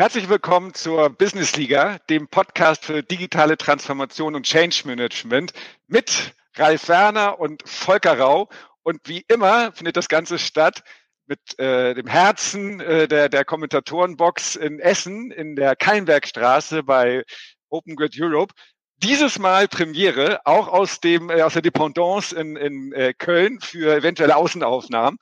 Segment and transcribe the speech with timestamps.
[0.00, 5.52] Herzlich willkommen zur Business Liga, dem Podcast für digitale Transformation und Change Management
[5.88, 8.48] mit Ralf Werner und Volker Rau.
[8.82, 10.84] Und wie immer findet das Ganze statt
[11.26, 17.22] mit äh, dem Herzen äh, der, der Kommentatorenbox in Essen in der Keinbergstraße bei
[17.68, 18.54] Open Grid Europe.
[19.02, 23.94] Dieses Mal Premiere, auch aus dem äh, aus der Dependance in, in äh, Köln für
[23.96, 25.18] eventuelle Außenaufnahmen.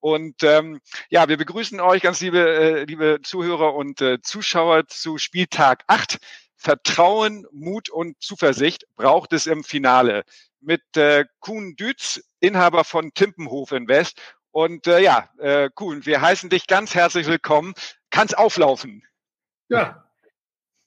[0.00, 0.80] Und ähm,
[1.10, 6.18] ja, wir begrüßen euch ganz liebe, äh, liebe Zuhörer und äh, Zuschauer zu Spieltag 8.
[6.56, 10.24] Vertrauen, Mut und Zuversicht braucht es im Finale.
[10.60, 14.20] Mit äh, Kuhn Dütz, Inhaber von Timpenhof Invest.
[14.50, 17.74] Und äh, ja, äh, Kuhn, wir heißen dich ganz herzlich willkommen.
[18.10, 19.04] Kannst auflaufen.
[19.68, 20.04] Ja.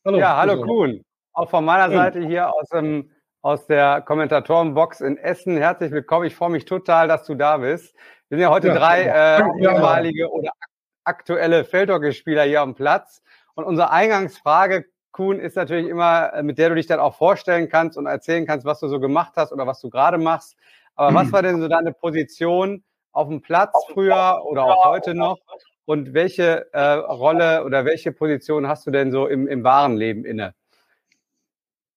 [0.04, 0.18] Hallo.
[0.20, 1.06] Ja, hallo Kuhn.
[1.34, 5.56] Auch von meiner Seite hier aus, dem, aus der Kommentatorenbox in Essen.
[5.56, 6.26] Herzlich willkommen.
[6.26, 7.96] Ich freue mich total, dass du da bist.
[8.32, 10.52] Wir sind ja heute ja, drei äh, ehemalige oder
[11.04, 13.22] aktuelle Feldhockeyspieler hier am Platz.
[13.56, 17.68] Und unsere Eingangsfrage, Kuhn, ist natürlich immer, äh, mit der du dich dann auch vorstellen
[17.68, 20.56] kannst und erzählen kannst, was du so gemacht hast oder was du gerade machst.
[20.96, 25.38] Aber was war denn so deine Position auf dem Platz früher oder auch heute noch?
[25.84, 30.24] Und welche äh, Rolle oder welche Position hast du denn so im, im wahren Leben
[30.24, 30.54] inne?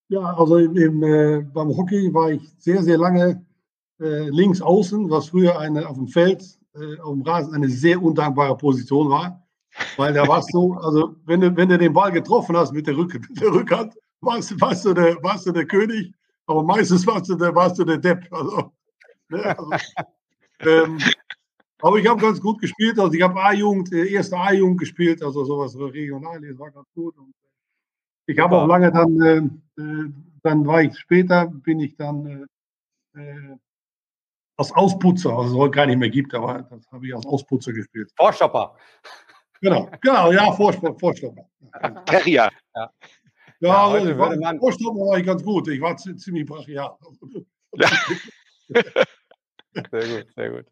[0.09, 3.41] Ja, also im, im, äh, beim Hockey war ich sehr, sehr lange
[3.99, 6.43] äh, links außen, was früher eine auf dem Feld,
[6.75, 9.41] äh, auf dem Rasen eine sehr undankbare Position war.
[9.97, 12.97] Weil da warst du, also wenn du, wenn du den Ball getroffen hast mit der,
[12.97, 16.13] Rück, mit der Rückhand, warst, warst, du der, warst du der König,
[16.47, 18.27] aber meistens warst du der, warst du der Depp.
[18.31, 18.71] Also,
[19.29, 19.69] ne, also,
[20.59, 20.97] ähm,
[21.79, 22.99] aber ich habe ganz gut gespielt.
[22.99, 27.17] Also ich habe A-Jugend, äh, erste A-Jugend gespielt, also sowas regional, das war ganz gut.
[27.17, 30.11] Und äh, ich habe auch lange dann, äh, äh,
[30.41, 32.47] dann war ich später, bin ich dann
[33.13, 33.55] äh,
[34.57, 37.73] als Ausputzer, was es heute gar nicht mehr gibt, aber das habe ich als Ausputzer
[37.73, 38.11] gespielt.
[38.15, 38.75] Vorstopper.
[39.61, 40.99] Genau, genau, ja, Vorstopper.
[40.99, 41.45] Vorstopper.
[42.05, 42.49] Terrier.
[42.75, 42.91] Ja,
[43.59, 44.59] ja, ja war, man...
[44.59, 45.67] Vorstopper war ich ganz gut.
[45.67, 46.95] Ich war ziemlich brachial.
[47.73, 47.89] Ja.
[49.91, 50.65] sehr gut, sehr gut.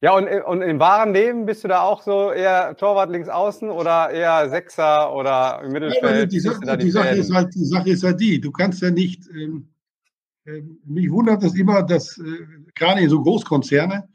[0.00, 3.68] Ja, und, und im wahren Leben bist du da auch so eher Torwart links außen
[3.68, 6.20] oder eher Sechser oder im Mittelfeld?
[6.20, 8.92] Ja, die, Sache, die, Sache ist halt, die Sache ist halt die, du kannst ja
[8.92, 9.68] nicht, ähm,
[10.84, 14.08] mich wundert es immer, dass äh, gerade in so Großkonzerne,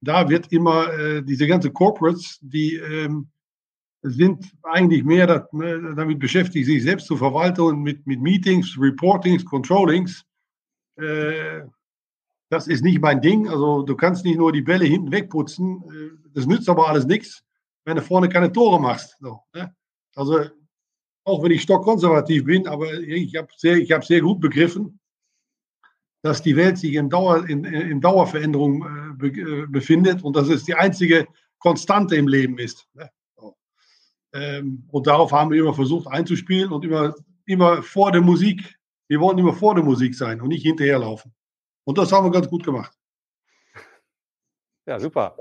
[0.00, 3.28] da wird immer äh, diese ganze Corporates, die ähm,
[4.02, 9.44] sind eigentlich mehr ne, damit beschäftigt, sich selbst zu verwalten und mit, mit Meetings, Reportings,
[9.44, 10.24] Controllings.
[10.96, 11.62] Äh,
[12.50, 13.48] das ist nicht mein Ding.
[13.48, 15.82] Also du kannst nicht nur die Bälle hinten wegputzen.
[16.34, 17.42] Das nützt aber alles nichts,
[17.84, 19.20] wenn du vorne keine Tore machst.
[19.20, 19.74] Ne?
[20.14, 20.44] Also
[21.24, 25.00] auch wenn ich stockkonservativ bin, aber ich habe sehr, hab sehr gut begriffen,
[26.24, 30.64] dass die Welt sich in, Dauer, in, in Dauerveränderung äh, äh, befindet und dass es
[30.64, 31.26] die einzige
[31.58, 32.88] Konstante im Leben ist.
[32.94, 33.10] Ne?
[33.36, 33.54] So.
[34.32, 37.14] Ähm, und darauf haben wir immer versucht einzuspielen und immer,
[37.44, 38.74] immer vor der Musik.
[39.06, 41.30] Wir wollen immer vor der Musik sein und nicht hinterherlaufen.
[41.84, 42.96] Und das haben wir ganz gut gemacht.
[44.86, 45.36] Ja, super.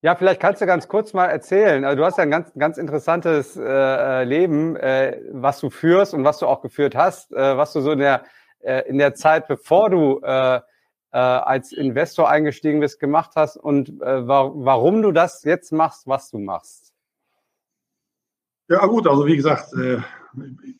[0.00, 1.84] Ja, vielleicht kannst du ganz kurz mal erzählen.
[1.84, 6.22] Also du hast ja ein ganz, ganz interessantes äh, Leben, äh, was du führst und
[6.22, 8.26] was du auch geführt hast, äh, was du so in der äh,
[8.88, 10.60] in der Zeit, bevor du äh,
[11.16, 16.06] äh, als Investor eingestiegen bist, gemacht hast und äh, wa warum du das jetzt machst,
[16.06, 16.92] was du machst.
[18.68, 20.00] Ja gut, also wie gesagt, äh,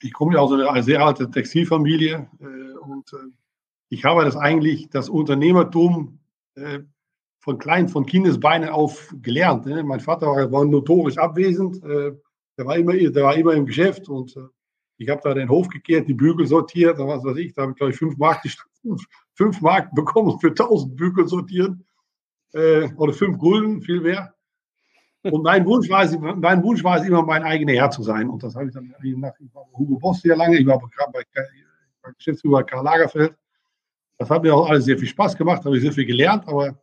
[0.03, 3.11] ich komme ja aus einer sehr alten Textilfamilie äh, und
[3.89, 6.19] ich habe das eigentlich, das Unternehmertum
[7.39, 9.65] von klein, von Kindesbeinen auf gelernt.
[9.65, 9.85] Ne?
[9.85, 14.37] Mein Vater war, war notorisch abwesend, der, war immer, der war immer im Geschäft und
[14.99, 17.77] ich habe da den Hof gekehrt, die Bügel sortiert, was weiß ich, da habe ich,
[17.77, 18.43] glaube ich, fünf Mark,
[19.35, 21.85] fünf Mark bekommen für 1000 Bügel sortieren.
[22.53, 24.33] Äh, oder fünf Gulden, viel mehr.
[25.23, 28.31] Und mein Wunsch, war es, mein Wunsch war es immer, mein eigener Herr zu sein.
[28.31, 31.23] Und das habe ich dann nach, ich war Hugo Boss sehr lange, ich war bei,
[32.05, 33.37] bei Geschäftsführer Karl Lagerfeld.
[34.19, 36.79] Das hat mir auch alles sehr viel Spaß gemacht, habe ich sehr viel gelernt, aber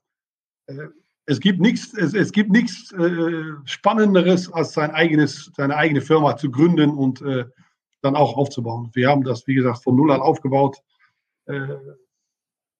[0.67, 0.87] äh,
[1.25, 6.35] es gibt nichts, es, es gibt nichts äh, Spannenderes, als sein eigenes, seine eigene Firma
[6.35, 7.45] zu gründen und äh,
[8.03, 8.89] dann auch aufzubauen.
[8.93, 10.77] Wir haben das, wie gesagt, von null an aufgebaut.
[11.45, 11.75] Äh,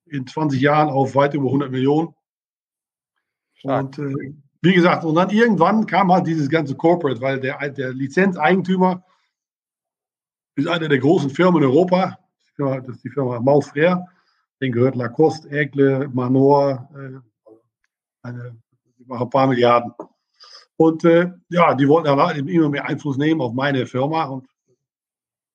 [0.06, 2.14] in 20 Jahren auf weit über 100 Millionen.
[3.54, 3.98] Stark.
[3.98, 7.94] Und äh, wie gesagt, und dann irgendwann kam halt dieses ganze Corporate, weil der, der
[7.94, 9.04] Lizenzeigentümer
[10.56, 12.18] ist eine der großen Firmen in Europa.
[12.58, 14.06] Das ist die Firma Maus Frère.
[14.62, 17.52] Den gehört Lacoste, Egle, Manor, äh,
[18.22, 18.58] eine,
[19.10, 19.94] ein paar Milliarden.
[20.78, 24.26] Und äh, ja, die wollten aber immer mehr Einfluss nehmen auf meine Firma.
[24.26, 24.48] Und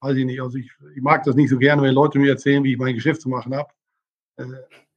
[0.01, 2.63] weiß ich nicht, also ich, ich mag das nicht so gerne, wenn Leute mir erzählen,
[2.65, 3.71] wie ich mein Geschäft zu machen habe.
[4.37, 4.45] Äh,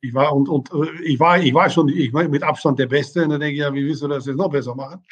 [0.02, 2.88] ich war und, und äh, ich war, ich war schon ich war mit Abstand der
[2.88, 3.24] Beste.
[3.24, 5.04] Und dann denke ich, ja, wie willst du das jetzt noch besser machen?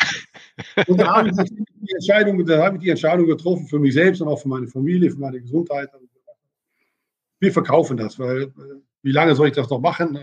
[0.88, 4.22] Und da habe ich die Entscheidung, da habe ich die Entscheidung getroffen für mich selbst
[4.22, 5.90] und auch für meine Familie, für meine Gesundheit.
[7.40, 8.52] Wir verkaufen das, weil äh,
[9.04, 10.20] wie lange soll ich das noch machen?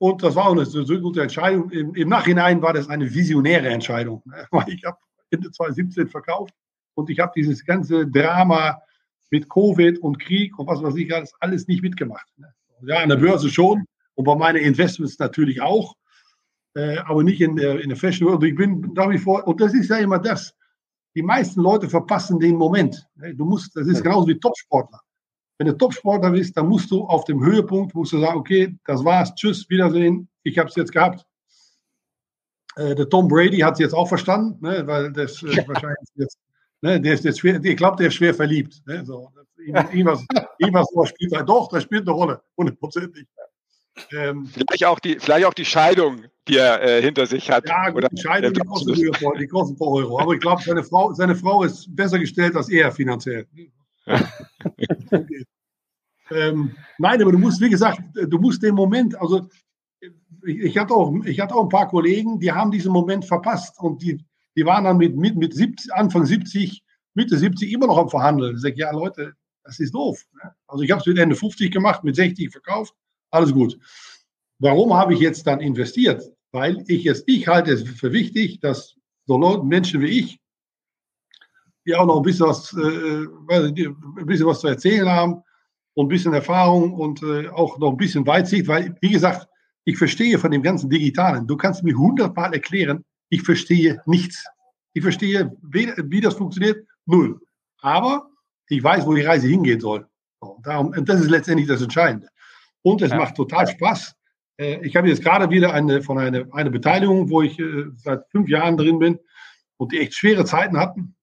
[0.00, 1.70] Und das war auch eine so gute Entscheidung.
[1.70, 4.22] Im, Im, Nachhinein war das eine visionäre Entscheidung.
[4.68, 4.98] Ich habe
[5.30, 6.54] Ende 2017 verkauft
[6.98, 8.82] und ich habe dieses ganze Drama
[9.30, 12.26] mit Covid und Krieg und was weiß ich alles, alles nicht mitgemacht.
[12.82, 13.84] Ja, an der Börse schon
[14.14, 15.94] und bei meinen Investments natürlich auch,
[16.74, 18.42] äh, aber nicht in der, in der Fashion World.
[18.42, 20.52] Ich bin nach wie vor, und das ist ja immer das,
[21.14, 23.06] die meisten Leute verpassen den Moment.
[23.14, 25.00] Du musst, das ist genauso wie Topsportler.
[25.58, 29.04] Wenn du Topsportler bist, dann musst du auf dem Höhepunkt, musst du sagen, okay, das
[29.04, 31.24] war's, tschüss, Wiedersehen, ich habe es jetzt gehabt.
[32.76, 36.38] Äh, der Tom Brady hat es jetzt auch verstanden, ne, weil das äh, wahrscheinlich jetzt,
[36.82, 38.82] ne, der ist jetzt schwer, ich glaube, der ist schwer verliebt.
[38.86, 39.30] Ne, so.
[39.56, 40.24] Irgendwas,
[40.58, 43.26] irgendwas spielt er, doch, das spielt eine Rolle, hundertprozentig.
[44.12, 47.68] Ähm, vielleicht, auch die, vielleicht auch die Scheidung, die er äh, hinter sich hat.
[47.68, 50.20] Ja, gut, die Scheidung, die kostet, die kostet ein paar Euro.
[50.20, 53.46] Aber ich glaube, seine Frau, seine Frau ist besser gestellt als er finanziell.
[54.06, 55.44] okay.
[56.30, 59.48] ähm, nein, aber du musst, wie gesagt, du musst den Moment, also
[60.44, 63.78] ich, ich, hatte auch, ich hatte auch ein paar Kollegen, die haben diesen Moment verpasst
[63.80, 64.24] und die,
[64.58, 66.82] die waren dann mit, mit, mit 70, Anfang 70,
[67.14, 68.56] Mitte 70 immer noch am Verhandeln.
[68.56, 70.24] Ich sage, ja Leute, das ist doof.
[70.34, 70.52] Ne?
[70.66, 72.92] Also ich habe es mit Ende 50 gemacht, mit 60 verkauft,
[73.30, 73.78] alles gut.
[74.58, 76.24] Warum habe ich jetzt dann investiert?
[76.50, 78.96] Weil ich es, ich halte es für wichtig, dass
[79.26, 80.40] so Leute, Menschen wie ich,
[81.86, 85.42] die auch noch ein bisschen was, äh, ein bisschen was zu erzählen haben
[85.94, 89.46] und ein bisschen Erfahrung und äh, auch noch ein bisschen Weitsicht, weil, wie gesagt,
[89.84, 91.46] ich verstehe von dem ganzen Digitalen.
[91.46, 94.44] Du kannst mir hundertmal erklären, ich verstehe nichts.
[94.92, 97.40] Ich verstehe, wie, wie, das funktioniert, null.
[97.80, 98.28] Aber
[98.68, 100.06] ich weiß, wo die Reise hingehen soll.
[100.40, 102.28] Und, darum, und das ist letztendlich das Entscheidende.
[102.82, 103.16] Und es ja.
[103.16, 104.14] macht total Spaß.
[104.56, 108.28] Äh, ich habe jetzt gerade wieder eine, von einer eine Beteiligung, wo ich äh, seit
[108.30, 109.18] fünf Jahren drin bin
[109.76, 111.14] und die echt schwere Zeiten hatten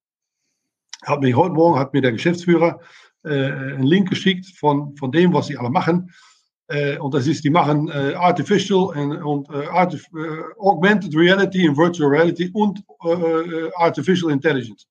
[1.06, 2.80] hat mir heute Morgen hat mir der Geschäftsführer
[3.24, 6.12] äh, einen Link geschickt von, von dem, was sie alle machen.
[6.68, 11.70] Äh, und das ist, die machen äh, Artificial und, und äh, Artif äh, Augmented Reality
[11.70, 14.88] und Virtual Reality und äh, Artificial Intelligence.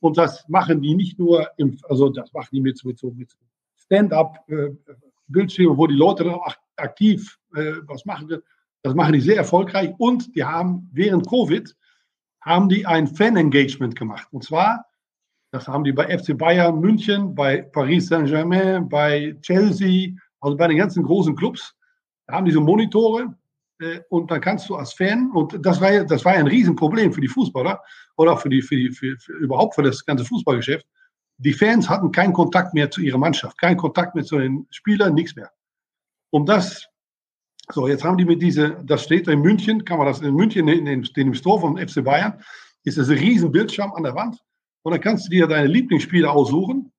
[0.00, 3.36] Und das machen die nicht nur, im, also das machen die mit, mit so mit
[3.76, 8.40] Stand-up-Bildschirmen, wo die Leute dann auch aktiv was machen.
[8.82, 11.76] Das machen die sehr erfolgreich und die haben während Covid
[12.40, 14.28] haben die ein Fan-Engagement gemacht.
[14.30, 14.86] Und zwar
[15.52, 20.78] das haben die bei FC Bayern München, bei Paris Saint-Germain, bei Chelsea, also bei den
[20.78, 21.74] ganzen großen Clubs.
[22.28, 23.34] Haben diese Monitore
[23.80, 27.20] äh, und dann kannst du als Fan, und das war, das war ein Riesenproblem für
[27.20, 27.80] die Fußballer
[28.16, 30.86] oder für die, für die, für, für, überhaupt für das ganze Fußballgeschäft.
[31.38, 35.14] Die Fans hatten keinen Kontakt mehr zu ihrer Mannschaft, keinen Kontakt mehr zu den Spielern,
[35.14, 35.50] nichts mehr.
[36.30, 36.86] Um das,
[37.72, 40.68] so jetzt haben die mit diese, das steht in München, kann man das in München,
[40.68, 42.42] in, in, in dem Store vom FC Bayern,
[42.84, 44.38] ist das ein riesen Bildschirm an der Wand
[44.82, 46.92] und dann kannst du dir deine Lieblingsspiele aussuchen.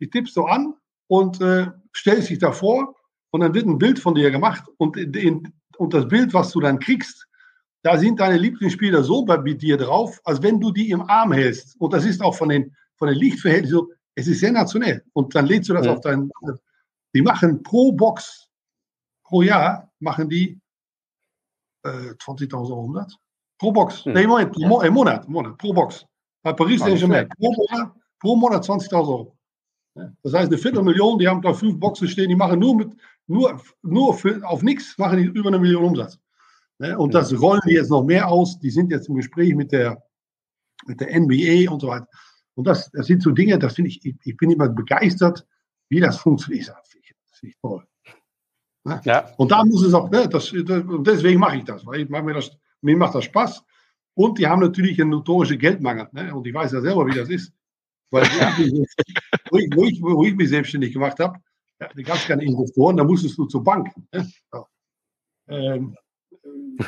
[0.00, 0.74] Die tippst du an
[1.08, 2.94] und äh, stellst dich davor
[3.30, 6.60] und dann wird ein Bild von dir gemacht und, in, und das Bild, was du
[6.60, 7.26] dann kriegst,
[7.82, 11.78] da sind deine Lieblingsspieler so bei dir drauf, als wenn du die im Arm hältst.
[11.78, 15.04] Und das ist auch von den, von den Lichtverhältnissen so, es ist sensationell.
[15.12, 15.92] Und dann lädst du das ja.
[15.92, 16.30] auf deinen,
[17.14, 18.48] die machen pro Box,
[19.24, 20.58] pro Jahr, machen die
[21.84, 23.06] äh, 20.000 Euro
[23.58, 24.06] Pro Box.
[24.06, 24.12] Mhm.
[24.12, 24.68] Nee, Moment, ja.
[24.68, 26.06] Monat, Monat, Monat, pro Box.
[26.42, 27.28] Bei Paris Saint-Germain.
[27.28, 29.36] Pro Monat, pro Monat 20.000 Euro.
[29.94, 32.92] Das heißt, eine Viertelmillion, die haben da fünf Boxen stehen, die machen nur mit,
[33.26, 36.18] nur, nur für, auf nichts, machen die über eine Million Umsatz.
[36.98, 38.58] Und das rollen die jetzt noch mehr aus.
[38.58, 40.02] Die sind jetzt im Gespräch mit der,
[40.86, 42.08] mit der NBA und so weiter.
[42.54, 45.46] Und das, das sind so Dinge, das finde ich, ich, ich, bin immer begeistert,
[45.88, 46.68] wie das funktioniert.
[46.68, 47.06] Das finde
[47.42, 47.84] ich, toll.
[49.04, 49.32] Ja.
[49.38, 52.34] Und da muss es auch, ne, das, das, deswegen mache ich das, weil ich mir
[52.34, 52.50] das,
[52.82, 53.64] mir macht das Spaß.
[54.14, 56.08] Und die haben natürlich einen notorischen Geldmangel.
[56.12, 56.34] Ne?
[56.34, 57.52] Und ich weiß ja selber, wie das ist.
[58.14, 58.26] Weil
[59.50, 61.38] wo ich, wo ich, wo ich mich selbstständig gemacht habe,
[61.80, 63.90] ja, da gab es keine Investoren, da musstest du zur Bank.
[64.12, 64.30] Ne?
[64.52, 64.66] Ja.
[65.48, 65.96] Ähm,
[66.30, 66.84] äh,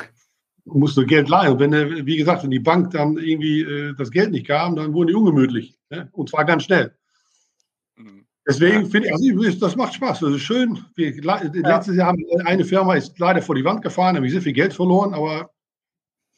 [0.63, 1.53] musst du Geld leihen.
[1.53, 4.93] Und wenn, wie gesagt, wenn die Bank dann irgendwie äh, das Geld nicht kam, dann
[4.93, 5.77] wurden die ungemütlich.
[5.89, 6.09] Ne?
[6.13, 6.95] Und zwar ganz schnell.
[7.97, 8.25] Mhm.
[8.47, 10.21] Deswegen finde ich, also das macht Spaß.
[10.21, 10.79] Das ist schön.
[10.95, 14.41] Wir, letztes Jahr haben eine Firma ist leider vor die Wand gefahren, habe ich sehr
[14.41, 15.51] viel Geld verloren, aber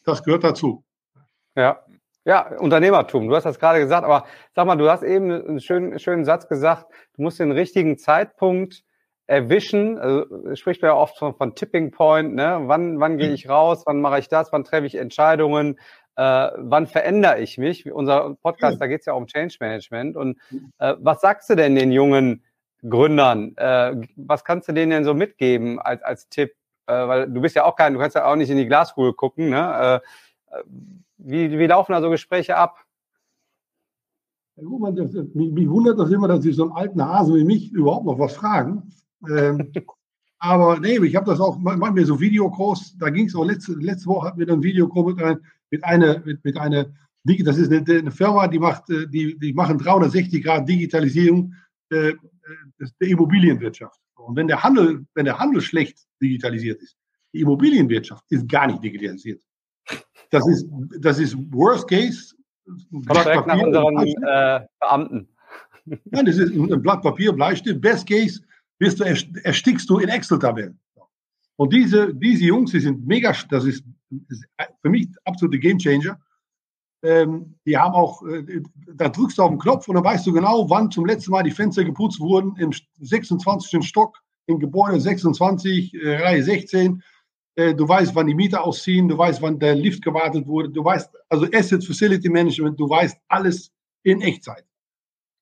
[0.04, 0.84] das gehört dazu.
[1.56, 1.80] Ja.
[2.30, 3.28] Ja, Unternehmertum.
[3.28, 6.48] Du hast das gerade gesagt, aber sag mal, du hast eben einen schönen, schönen Satz
[6.48, 8.84] gesagt, du musst den richtigen Zeitpunkt
[9.26, 9.98] erwischen.
[9.98, 12.60] Also spricht man ja oft von, von Tipping Point, ne?
[12.66, 15.80] Wann, wann gehe ich raus, wann mache ich das, wann treffe ich Entscheidungen,
[16.18, 17.92] äh, wann verändere ich mich?
[17.92, 20.16] Unser Podcast, da geht es ja um Change Management.
[20.16, 20.38] Und
[20.78, 22.44] äh, was sagst du denn den jungen
[22.88, 23.58] Gründern?
[23.58, 26.52] Äh, was kannst du denen denn so mitgeben als, als Tipp?
[26.90, 29.14] äh, weil du bist ja auch kein, du kannst ja auch nicht in die Glaskugel
[29.14, 30.02] gucken, ne?
[31.18, 32.86] Wie, wie laufen da so Gespräche ab?
[34.62, 37.72] Man, das, mich, mich, wundert das immer, dass Sie so einen alten Hasen wie mich
[37.72, 38.92] überhaupt noch was fragen.
[39.30, 39.72] Ähm,
[40.40, 43.74] aber nee, ich habe das auch, machen wir so Videocalls, da ging es auch letzte,
[43.74, 45.40] letzte Woche hatten wir einen Videocall mit, ein,
[45.70, 46.86] mit einer, mit, mit einer,
[47.24, 51.54] das ist eine, eine, Firma, die macht, äh, die, die machen 360 Grad Digitalisierung
[51.90, 52.14] äh,
[53.00, 54.00] der Immobilienwirtschaft.
[54.16, 56.98] Und wenn der Handel, wenn der Handel schlecht digitalisiert ist,
[57.34, 59.42] die Immobilienwirtschaft ist gar nicht digitalisiert.
[60.30, 60.68] Das ist,
[61.00, 62.36] das ist Worst Case.
[62.92, 65.28] Blatt direkt nach unseren äh, Beamten.
[66.06, 67.82] Nein, das ist ein Blatt Papier, Bleistift.
[67.82, 68.42] Best Case
[68.78, 70.80] wirst du, erstickst du in Excel-Tabellen.
[71.56, 73.84] Und diese, diese Jungs, die sind mega, das ist,
[74.30, 74.46] ist
[74.82, 76.20] für mich absolute Gamechanger.
[77.02, 78.62] Ähm, die haben auch, äh,
[78.94, 81.44] da drückst du auf den Knopf und dann weißt du genau, wann zum letzten Mal
[81.44, 83.86] die Fenster geputzt wurden im 26.
[83.86, 84.18] Stock,
[84.48, 87.02] im Gebäude 26, äh, Reihe 16.
[87.60, 90.82] Äh, du weißt, wann die Mieter ausziehen, du weißt, wann der Lift gewartet wurde, du
[90.82, 93.70] weißt, also Asset Facility Management, du weißt alles
[94.04, 94.64] in Echtzeit.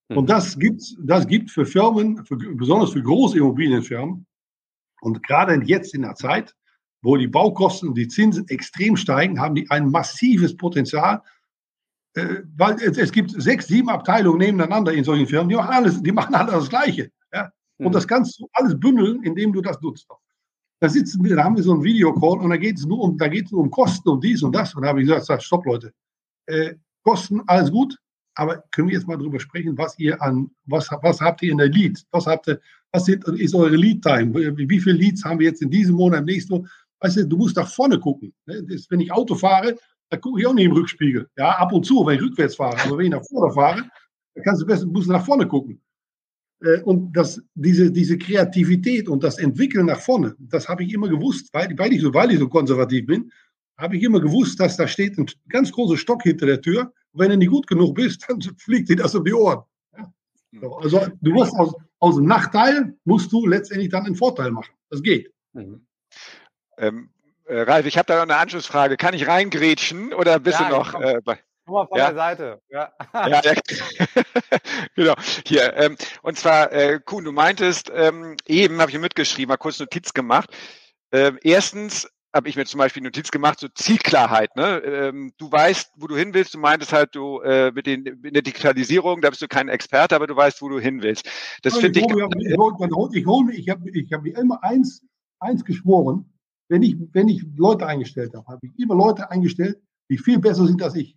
[0.09, 0.27] Und mhm.
[0.27, 4.25] das gibt, das gibt für Firmen, für, besonders für große Immobilienfirmen,
[5.01, 6.55] und gerade jetzt in der Zeit,
[7.03, 11.21] wo die Baukosten und die Zinsen extrem steigen, haben die ein massives Potenzial,
[12.15, 16.01] äh, weil es, es, gibt sechs, sieben Abteilungen nebeneinander in solchen Firmen, die machen alles,
[16.01, 17.11] die machen alles das Gleiche.
[17.31, 17.51] Ja?
[17.77, 17.91] Und mhm.
[17.91, 20.07] das kannst du alles bündeln, indem du das nutzt.
[20.79, 23.17] Da sitzen wir, da haben wir so einen Videocall und da geht es nur um,
[23.17, 24.75] da geht es nur um Kosten und dies und das.
[24.75, 25.91] Und da habe ich gesagt, stopp Leute,
[26.45, 27.97] äh, Kosten, alles gut,
[28.35, 31.57] aber können wir jetzt mal darüber sprechen, was ihr an, was, was habt ihr in
[31.57, 32.03] der Lead?
[32.11, 32.59] Was habt ihr,
[32.91, 34.33] was sind, ist eure Lead-Time?
[34.55, 36.69] Wie viele Leads haben wir jetzt in diesem Monat, im nächsten Monat?
[36.99, 38.33] Weißt du, du musst nach vorne gucken.
[38.45, 38.63] Ne?
[38.63, 39.75] Das, wenn ich Auto fahre,
[40.09, 41.27] da gucke ich auch nicht im Rückspiegel.
[41.35, 42.77] Ja, ab und zu, wenn ich rückwärts fahre.
[42.83, 43.83] Aber wenn ich nach vorne fahre,
[44.35, 45.81] dann kannst du besser, musst nach vorne gucken.
[46.61, 51.09] Äh, und das, diese, diese Kreativität und das Entwickeln nach vorne, das habe ich immer
[51.09, 53.31] gewusst, weil, weil, ich so, weil ich so konservativ bin,
[53.77, 56.91] habe ich immer gewusst, dass da steht ein ganz großer Stock hinter der Tür.
[57.11, 59.63] Und wenn du nicht gut genug bist, dann fliegt dir das um die Ohren.
[59.95, 60.11] Ja?
[60.53, 60.73] Hm.
[60.81, 64.73] Also du musst aus, aus dem Nachteil musst du letztendlich dann einen Vorteil machen.
[64.89, 65.31] Das geht.
[65.53, 65.85] Mhm.
[66.77, 67.09] Ähm,
[67.45, 68.97] äh, Ralf, ich habe da noch eine Anschlussfrage.
[68.97, 71.39] Kann ich reingrätschen oder bist ja, du noch äh, bei?
[71.67, 72.07] Komm mal von ja.
[72.07, 72.61] der Seite.
[72.69, 73.53] Ja, ja, ja.
[74.95, 75.13] genau.
[75.45, 75.75] Hier.
[75.75, 80.13] Ähm, und zwar, äh, Kuhn, du meintest, ähm, eben habe ich mitgeschrieben, mal kurz Notiz
[80.13, 80.49] gemacht.
[81.11, 84.55] Ähm, erstens, habe ich mir zum Beispiel Notiz gemacht, so Zielklarheit.
[84.55, 84.77] Ne?
[84.79, 86.53] Ähm, du weißt, wo du hin willst.
[86.53, 90.15] Du meintest halt, du äh, mit den in der Digitalisierung, da bist du kein Experte,
[90.15, 91.27] aber du weißt, wo du hin willst.
[91.63, 92.05] Das finde ich.
[92.05, 95.03] Ich, ich, ich, hole, ich habe ich hab mir immer eins,
[95.39, 96.31] eins geschworen.
[96.69, 100.65] Wenn ich, wenn ich Leute eingestellt habe, habe ich immer Leute eingestellt, die viel besser
[100.65, 101.16] sind als ich.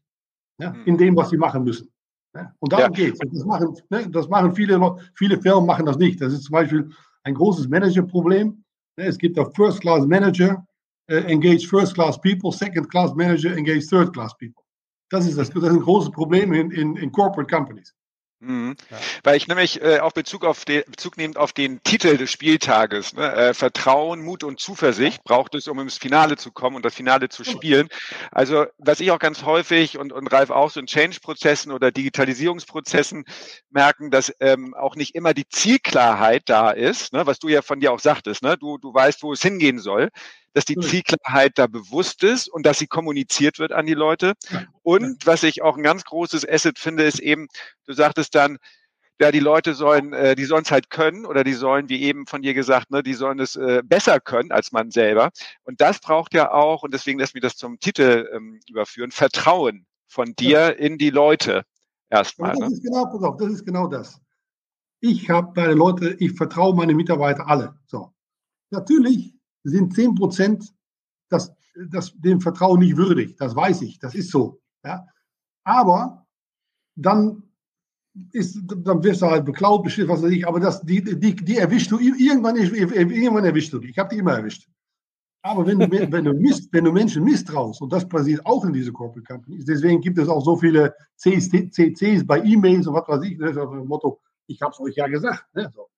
[0.61, 0.76] Ne?
[0.85, 1.88] In dem, was sie machen müssen.
[2.35, 2.52] Ne?
[2.59, 2.90] Und darum ja.
[2.90, 3.19] geht es.
[3.19, 4.11] Das machen, ne?
[4.11, 4.79] das machen viele,
[5.14, 6.21] viele Firmen machen das nicht.
[6.21, 6.90] Das ist zum Beispiel
[7.25, 8.62] ein großes Managerproblem.
[8.99, 9.05] Ne?
[9.07, 10.62] Es gibt auch First-Class Manager,
[11.09, 14.62] äh, engage first-class people, second-class manager engage third-class people.
[15.09, 17.95] Das ist, das, das ist ein großes Problem in, in, in corporate companies.
[18.40, 18.75] Mhm.
[18.90, 18.97] Ja.
[19.23, 23.12] Weil ich nämlich äh, auf Bezug auf den Bezug nehmend auf den Titel des Spieltages,
[23.12, 26.94] ne, äh, Vertrauen, Mut und Zuversicht braucht es, um ins Finale zu kommen und das
[26.94, 27.88] Finale zu spielen.
[28.30, 33.25] Also was ich auch ganz häufig und, und Ralf auch so in Change-Prozessen oder Digitalisierungsprozessen
[33.68, 37.78] merken, dass ähm, auch nicht immer die Zielklarheit da ist, ne, was du ja von
[37.80, 40.09] dir auch sagtest, ne, du, du weißt, wo es hingehen soll
[40.52, 44.35] dass die Zielklarheit da bewusst ist und dass sie kommuniziert wird an die Leute.
[44.83, 47.49] Und was ich auch ein ganz großes Asset finde, ist eben,
[47.87, 48.59] du sagtest dann,
[49.21, 52.26] ja, die Leute sollen, äh, die sollen es halt können oder die sollen, wie eben
[52.26, 55.30] von dir gesagt, ne, die sollen es äh, besser können als man selber.
[55.62, 59.85] Und das braucht ja auch, und deswegen lässt mich das zum Titel ähm, überführen, Vertrauen
[60.09, 61.64] von dir in die Leute
[62.09, 62.52] erstmal.
[62.52, 62.75] Das ne?
[62.75, 64.19] ist genau, pass auf, das ist genau das.
[65.00, 67.78] Ich habe meine Leute, ich vertraue meine Mitarbeiter alle.
[67.87, 68.14] So.
[68.71, 70.73] Natürlich sind 10 Prozent
[71.29, 71.52] das,
[71.90, 73.37] das, dem Vertrauen nicht würdig.
[73.37, 74.61] Das weiß ich, das ist so.
[74.85, 75.07] Ja?
[75.64, 76.26] Aber
[76.97, 77.43] dann
[78.33, 81.57] ist, dann wirst du halt beklaut, bestimmt, was weiß ich, aber das, die, die, die
[81.57, 83.90] erwischst du, irgendwann, irgendwann erwischst du die.
[83.90, 84.69] Ich habe die immer erwischt.
[85.43, 88.75] Aber wenn du, wenn, du misst, wenn du Menschen misstraust, und das passiert auch in
[88.75, 93.23] diese Corporate Companies, deswegen gibt es auch so viele CCs bei E-Mails und was weiß
[93.25, 95.47] ich, ne, das Motto, ich habe es euch ja gesagt.
[95.55, 95.88] Ne, so.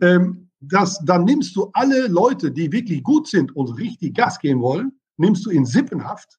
[0.00, 4.62] Ähm, das, dann nimmst du alle Leute, die wirklich gut sind und richtig Gas geben
[4.62, 6.38] wollen, nimmst du in Sippenhaft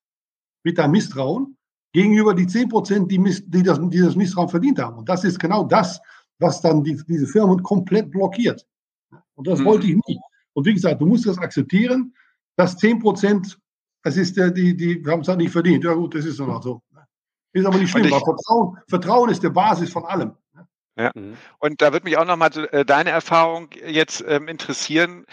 [0.63, 1.57] mit deinem Misstrauen
[1.93, 4.97] gegenüber die 10 Prozent, die, die, das, die das Misstrauen verdient haben.
[4.97, 5.99] Und das ist genau das,
[6.39, 8.65] was dann die, diese Firmen komplett blockiert.
[9.35, 9.65] Und das mhm.
[9.65, 10.19] wollte ich nicht.
[10.53, 12.13] Und wie gesagt, du musst das akzeptieren,
[12.55, 13.57] dass 10 Prozent,
[14.03, 15.83] das ist der, die, die haben es halt nicht verdient.
[15.83, 16.81] Ja gut, das ist dann auch so.
[17.53, 20.33] Ist aber nicht schlimm, weil Vertrauen, Vertrauen ist der Basis von allem.
[20.97, 21.11] Ja.
[21.13, 21.37] Mhm.
[21.59, 25.25] Und da würde mich auch nochmal äh, deine Erfahrung jetzt ähm, interessieren.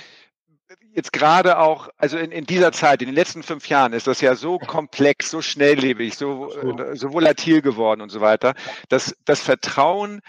[0.95, 4.21] jetzt gerade auch, also in, in dieser Zeit, in den letzten fünf Jahren ist das
[4.21, 6.51] ja so komplex, so schnelllebig, so,
[6.95, 8.55] so volatil geworden und so weiter,
[8.89, 10.21] dass das Vertrauen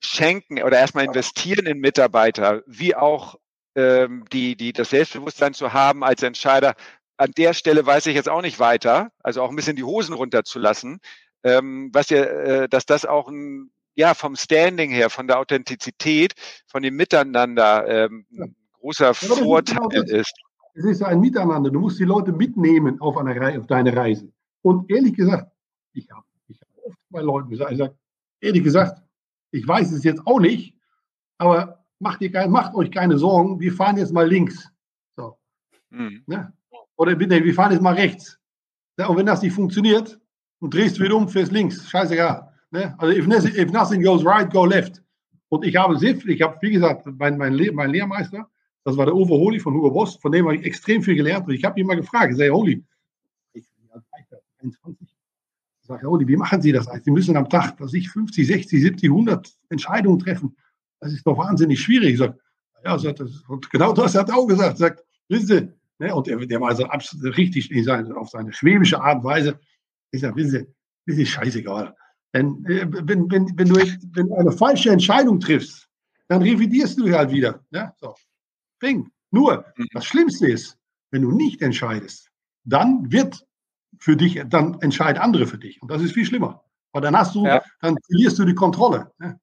[0.00, 3.36] schenken oder erstmal investieren in Mitarbeiter, wie auch
[3.74, 6.74] ähm, die, die das Selbstbewusstsein zu haben als Entscheider,
[7.16, 10.14] an der Stelle weiß ich jetzt auch nicht weiter, also auch ein bisschen die Hosen
[10.14, 11.00] runterzulassen,
[11.42, 16.32] ähm, was ja, äh, dass das auch ein, ja, vom Standing her, von der Authentizität,
[16.68, 20.34] von dem Miteinander ähm, ein großer Vorteil ist, genau ist.
[20.74, 21.68] Es ist ein Miteinander.
[21.68, 24.30] Du musst die Leute mitnehmen auf, eine, auf deine Reise.
[24.62, 25.50] Und ehrlich gesagt,
[25.94, 27.98] ich habe ich hab oft bei Leuten gesagt, ich sage,
[28.40, 29.02] ehrlich gesagt,
[29.50, 30.76] ich weiß es jetzt auch nicht,
[31.38, 34.70] aber macht, ihr, macht euch keine Sorgen, wir fahren jetzt mal links.
[35.16, 35.36] So.
[35.90, 36.22] Mhm.
[36.26, 36.52] Ne?
[36.94, 38.38] Oder bitte, wir fahren jetzt mal rechts.
[38.96, 40.20] Ja, und wenn das nicht funktioniert,
[40.60, 42.47] und drehst wieder um, fährst links, scheißegal.
[42.70, 42.94] Ne?
[42.98, 45.02] Also if, if nothing goes right, go left.
[45.48, 48.48] Und ich habe sehr ich habe, wie gesagt, mein, mein, Le mein Lehrmeister,
[48.84, 51.46] das war der Uwe Holi von Hugo Boss, von dem habe ich extrem viel gelernt.
[51.46, 52.84] Und ich habe ihn mal gefragt, ich sage, Holi,
[53.54, 53.66] ich
[55.82, 56.86] sage, Holi, wie machen Sie das?
[57.02, 60.54] Sie müssen am Tag, dass ich 50, 60, 70, 100 Entscheidungen treffen.
[61.00, 62.12] Das ist doch wahnsinnig schwierig.
[62.12, 62.38] Ich sage,
[62.84, 63.22] ja, sagt,
[63.70, 64.76] genau das hat er auch gesagt.
[64.78, 68.52] Sagt, wissen Sie, ne, und der, der war also absolut richtig in seine, auf seine
[68.52, 69.58] schwäbische Art und Weise.
[70.10, 70.66] Ich sage, wissen Sie,
[71.06, 71.94] das ist scheißegal.
[72.34, 75.88] Denn, äh, wenn, wenn, wenn, du, wenn du eine falsche Entscheidung triffst,
[76.28, 77.64] dann revidierst du halt wieder.
[77.70, 77.94] Ja?
[77.96, 78.14] So.
[78.78, 79.10] Bing.
[79.30, 79.86] Nur, mhm.
[79.92, 80.78] das Schlimmste ist,
[81.10, 82.30] wenn du nicht entscheidest,
[82.64, 83.46] dann wird
[83.98, 85.80] für dich, dann entscheiden andere für dich.
[85.80, 86.62] Und das ist viel schlimmer.
[86.92, 87.62] Weil dann hast du, ja.
[87.80, 89.10] dann verlierst du die Kontrolle.
[89.20, 89.38] Ja?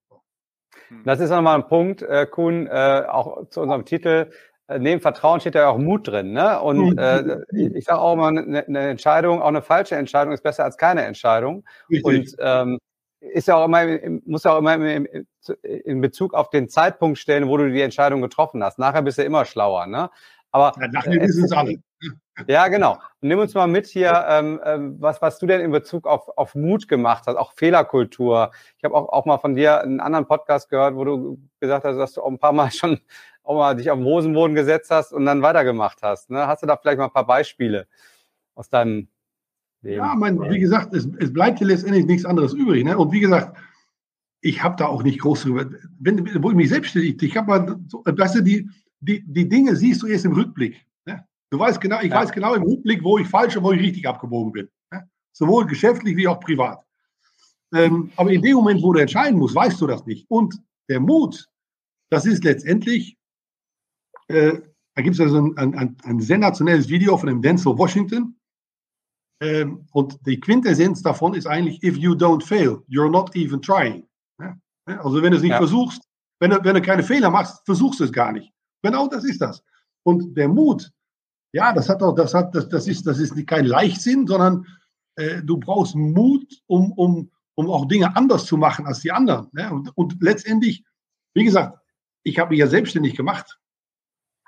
[1.03, 4.31] Das ist nochmal ein Punkt, äh, Kuhn, äh, auch zu unserem Titel.
[4.67, 6.33] Äh, neben Vertrauen steht ja auch Mut drin.
[6.33, 6.59] Ne?
[6.59, 6.97] Und mhm.
[6.97, 10.77] äh, ich, sage auch immer, eine, eine Entscheidung, auch eine falsche Entscheidung ist besser als
[10.77, 11.65] keine Entscheidung.
[11.89, 12.05] Richtig.
[12.05, 12.79] Und ähm,
[13.19, 13.85] ist ja auch immer,
[14.25, 18.63] muss ja auch immer in Bezug auf den Zeitpunkt stellen, wo du die Entscheidung getroffen
[18.63, 18.77] hast.
[18.77, 19.87] Nachher bist du immer schlauer.
[19.87, 20.09] Ne?
[20.51, 21.77] Aber ja, nachher wissen es alle.
[22.47, 22.95] Ja, genau.
[23.21, 26.27] Und nimm uns mal mit hier, ähm, ähm, was, was du denn in Bezug auf,
[26.37, 28.51] auf Mut gemacht hast, auch Fehlerkultur.
[28.77, 31.95] Ich habe auch, auch mal von dir einen anderen Podcast gehört, wo du gesagt hast,
[31.95, 32.99] dass du auch ein paar Mal schon
[33.45, 36.29] auch mal dich auf den Hosenboden gesetzt hast und dann weitergemacht hast.
[36.29, 36.47] Ne?
[36.47, 37.87] Hast du da vielleicht mal ein paar Beispiele
[38.55, 39.07] aus deinem
[39.81, 39.97] Leben?
[39.97, 42.83] Ja, mein, wie gesagt, es, es bleibt dir letztendlich nichts anderes übrig.
[42.83, 42.97] Ne?
[42.97, 43.57] Und wie gesagt,
[44.41, 45.69] ich habe da auch nicht groß drüber.
[45.99, 49.75] Wenn, wo ich mich selbstständig, ich habe mal, so, weißt du, die, die, die Dinge
[49.75, 50.85] siehst du erst im Rückblick.
[51.05, 51.25] Ne?
[51.49, 52.21] Du weißt genau, ich ja.
[52.21, 54.69] weiß genau im Rückblick, wo ich falsch und wo ich richtig abgebogen bin.
[54.91, 55.07] Ne?
[55.31, 56.83] Sowohl geschäftlich wie auch privat.
[57.73, 60.25] Ähm, aber in dem Moment, wo du entscheiden musst, weißt du das nicht.
[60.29, 60.55] Und
[60.89, 61.47] der Mut,
[62.09, 63.17] das ist letztendlich
[64.27, 64.61] äh,
[64.95, 68.39] da gibt es also ein, ein, ein, sensationelles Video von dem Denzel Washington.
[69.41, 74.07] Ähm, und die Quintessenz davon ist eigentlich, if you don't fail, you're not even trying.
[74.39, 74.57] Ja?
[74.85, 75.57] Also wenn du es nicht ja.
[75.57, 76.01] versuchst,
[76.39, 78.53] wenn du, wenn du keine Fehler machst, versuchst du es gar nicht.
[78.81, 79.61] Genau das ist das.
[80.03, 80.89] Und der Mut,
[81.53, 84.65] ja, das hat auch, das hat, das, das ist, das ist kein Leichtsinn, sondern
[85.15, 89.49] äh, du brauchst Mut, um, um, um auch Dinge anders zu machen als die anderen.
[89.51, 89.73] Ne?
[89.73, 90.85] Und, und letztendlich,
[91.33, 91.77] wie gesagt,
[92.23, 93.59] ich habe mich ja selbstständig gemacht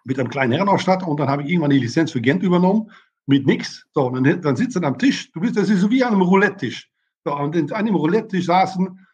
[0.08, 2.90] mit einem kleinen Herrenausstatter und dann habe ich irgendwann die Lizenz für Gent übernommen
[3.26, 3.86] mit nichts.
[3.94, 5.30] So, dann, dann sitzt er am Tisch.
[5.34, 6.90] Du bist, das ist so wie an einem Roulette-Tisch.
[7.26, 9.06] So, und an einem Roulette-Tisch saßen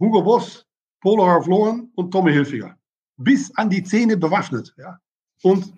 [0.00, 0.66] Hugo Boss,
[1.00, 1.46] Polo Ralph
[1.94, 2.76] und Tommy Hilfiger.
[3.16, 4.74] Bis an die Zähne bewaffnet.
[4.76, 4.98] Ja.
[5.42, 5.72] Und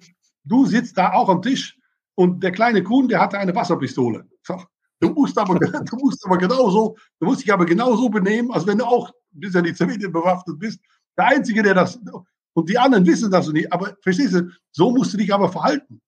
[0.44, 1.78] du sitzt da auch am Tisch
[2.14, 4.26] und der kleine Kuhn, der hatte eine Wasserpistole.
[4.42, 4.58] So,
[5.00, 8.78] du musst aber, du musst aber genauso, du musst dich aber genauso benehmen, als wenn
[8.78, 10.80] du auch bis an die Zähne bewaffnet bist.
[11.18, 12.00] Der Einzige, der das,
[12.54, 13.72] und die anderen wissen das nicht.
[13.72, 16.00] Aber verstehst du, so musst du dich aber verhalten.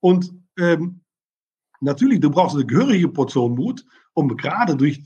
[0.00, 1.00] Und ähm,
[1.80, 5.02] natürlich, du brauchst eine gehörige Portion Mut, um gerade durch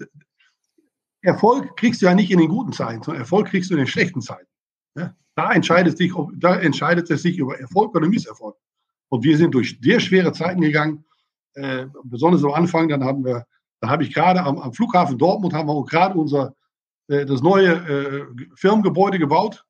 [1.22, 3.86] Erfolg kriegst du ja nicht in den guten Zeiten, sondern Erfolg kriegst du in den
[3.86, 4.48] schlechten Zeiten.
[4.96, 5.14] Ja?
[5.34, 8.56] Da, entscheidet sich, da entscheidet es sich über Erfolg oder Misserfolg.
[9.10, 11.04] Und wir sind durch sehr schwere Zeiten gegangen,
[11.54, 12.88] äh, besonders am Anfang.
[12.88, 13.44] Dann haben wir,
[13.80, 16.54] da habe ich gerade am, am, Flughafen Dortmund haben wir gerade unser
[17.08, 19.64] äh, das neue äh, Firmengebäude gebaut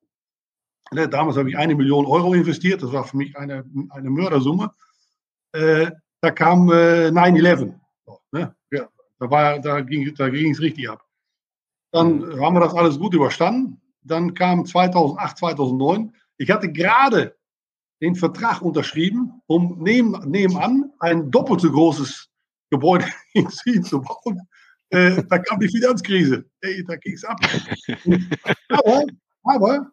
[0.91, 4.73] damals habe ich eine Million Euro investiert, das war für mich eine, eine Mördersumme.
[5.53, 7.73] Äh, da kam äh, 9-11.
[8.31, 8.55] ne?
[8.71, 11.03] ja, da, da ging da es richtig ab.
[11.91, 13.81] Dann haben wir das alles gut überstanden.
[14.03, 16.13] Dann kam 2008, 2009.
[16.37, 17.35] Ich hatte gerade
[18.01, 22.29] den Vertrag unterschrieben, um neben, nebenan ein doppelt so großes
[22.69, 23.05] Gebäude
[23.63, 24.41] hinzubauen.
[24.89, 26.45] Äh, da kam die Finanzkrise.
[26.61, 27.39] Hey, da ging es ab.
[28.69, 29.05] aber,
[29.43, 29.91] aber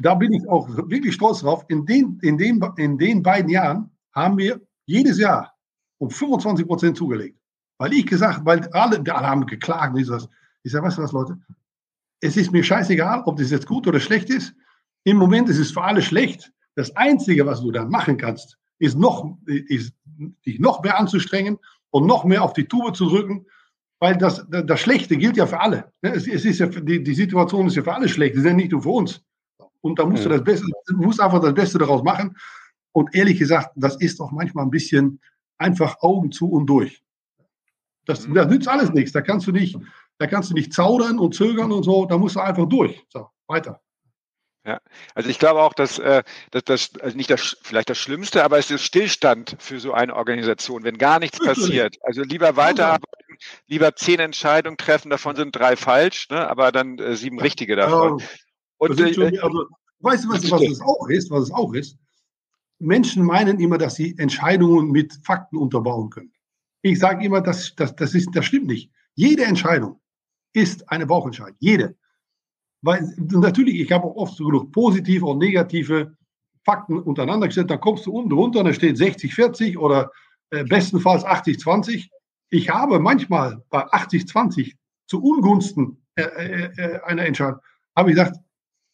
[0.00, 1.64] da bin ich auch wirklich stolz drauf.
[1.68, 5.54] In den, in den, in den beiden Jahren haben wir jedes Jahr
[5.98, 7.38] um 25 Prozent zugelegt.
[7.78, 9.96] Weil ich gesagt, weil alle, alle haben geklagt.
[9.98, 10.28] Ich sage,
[10.62, 11.38] ich sag, weißt du was, Leute?
[12.20, 14.54] Es ist mir scheißegal, ob das jetzt gut oder schlecht ist.
[15.04, 16.52] Im Moment ist es für alle schlecht.
[16.74, 19.92] Das Einzige, was du dann machen kannst, ist noch, ist,
[20.46, 21.58] dich noch mehr anzustrengen
[21.90, 23.46] und noch mehr auf die Tube zu drücken,
[24.00, 25.92] weil das, das Schlechte gilt ja für alle.
[26.00, 28.52] Es, es ist ja, die, die Situation ist ja für alle schlecht, es ist ja
[28.52, 29.24] nicht nur für uns.
[29.80, 30.30] Und da musst ja.
[30.30, 32.36] du das Beste, musst einfach das Beste daraus machen.
[32.92, 35.20] Und ehrlich gesagt, das ist doch manchmal ein bisschen
[35.56, 37.02] einfach Augen zu und durch.
[38.06, 38.34] Das, mhm.
[38.34, 39.12] das nützt alles nichts.
[39.12, 39.76] Da kannst du nicht,
[40.18, 42.06] da kannst du nicht zaudern und zögern und so.
[42.06, 43.04] Da musst du einfach durch.
[43.08, 43.80] So, weiter.
[44.68, 44.80] Ja,
[45.14, 48.58] also ich glaube auch, dass, äh, dass das also nicht das vielleicht das Schlimmste, aber
[48.58, 51.96] es ist Stillstand für so eine Organisation, wenn gar nichts passiert.
[52.02, 57.16] Also lieber weiterarbeiten, lieber zehn Entscheidungen treffen, davon sind drei falsch, ne, aber dann äh,
[57.16, 58.22] sieben richtige davon.
[58.78, 59.66] Und, äh, schon, also,
[60.00, 61.30] weißt du, was, was es auch ist?
[61.30, 61.98] Was es auch ist?
[62.78, 66.32] Menschen meinen immer, dass sie Entscheidungen mit Fakten unterbauen können.
[66.82, 68.90] Ich sage immer, das, das, das, ist, das stimmt nicht.
[69.14, 70.00] Jede Entscheidung
[70.52, 71.56] ist eine Bauchentscheidung.
[71.58, 71.96] Jede.
[72.82, 76.16] Weil natürlich, ich habe auch oft so genug positive und negative
[76.64, 77.70] Fakten untereinander gestellt.
[77.70, 80.12] Dann kommst du unten runter, da steht 60-40 oder
[80.50, 82.08] äh, bestenfalls 80-20.
[82.50, 84.74] Ich habe manchmal bei 80-20
[85.06, 87.60] zu Ungunsten äh, äh, äh, einer Entscheidung,
[87.96, 88.36] habe ich gesagt,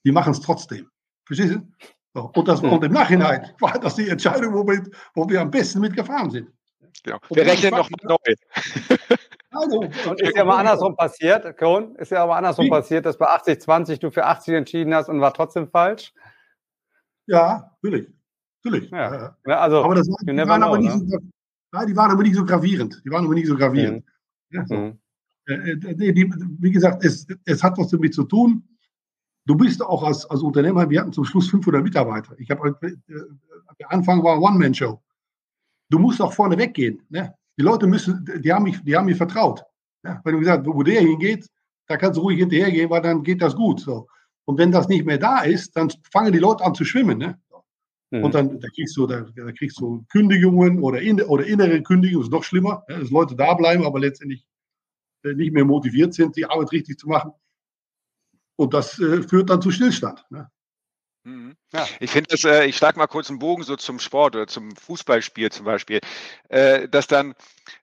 [0.05, 0.89] die machen es trotzdem.
[1.27, 1.63] Verstehst du?
[2.15, 5.51] So, und, das, und im Nachhinein war das die Entscheidung, wo wir, wo wir am
[5.51, 6.49] besten mitgefahren sind.
[7.03, 7.19] Genau.
[7.31, 8.17] Wir rechnen nochmal neu.
[9.57, 12.71] Also, und ist ja mal andersrum passiert, Kohn, ist ja aber andersrum Wie?
[12.71, 16.13] passiert, dass bei 80-20 du für 80 entschieden hast und war trotzdem falsch?
[17.27, 18.13] Ja, natürlich.
[18.65, 18.91] Natürlich.
[18.91, 19.37] Ja.
[19.47, 21.07] ja also, aber das war, die, waren know, aber nicht ne?
[21.07, 21.19] so,
[21.73, 23.01] ja, die waren aber nicht so gravierend.
[23.05, 24.05] Die waren aber nicht so gravierend.
[24.51, 24.57] Mhm.
[24.57, 24.75] Ja, so.
[24.75, 24.99] mhm.
[25.47, 28.67] Äh, äh die, wie gesagt, es, es hat was damit zu tun.
[29.47, 32.35] Du bist auch als, als Unternehmer, wir hatten zum Schluss 500 Mitarbeiter.
[32.39, 32.93] Ich habe, äh,
[33.79, 35.01] der Anfang war One-Man-Show.
[35.91, 37.03] Du musst auch vorne weggehen.
[37.11, 37.35] Ne?
[37.59, 39.63] Die Leute müssen, die haben mich, die haben mir vertraut.
[40.03, 41.47] Ja, wenn du gesagt, wo der hingeht,
[41.87, 43.81] da kannst du ruhig hinterhergehen, weil dann geht das gut.
[43.81, 44.07] So.
[44.47, 47.19] Und wenn das nicht mehr da ist, dann fangen die Leute an zu schwimmen.
[47.19, 47.39] Ne?
[48.11, 48.25] Mhm.
[48.25, 52.25] Und dann da kriegst du, da, da, kriegst du Kündigungen oder, in, oder innere Kündigungen,
[52.25, 54.47] ist noch schlimmer, ja, dass Leute da bleiben, aber letztendlich
[55.25, 57.33] äh, nicht mehr motiviert sind, die Arbeit richtig zu machen.
[58.57, 60.25] Und das äh, führt dann zu Stillstand.
[60.31, 60.49] Ne?
[61.25, 61.57] Mhm.
[61.73, 61.87] Ja.
[62.01, 64.77] Ich finde das, äh, ich schlage mal kurz einen Bogen so zum Sport oder zum
[64.77, 66.01] Fußballspiel zum Beispiel,
[66.51, 67.35] äh, dass dann,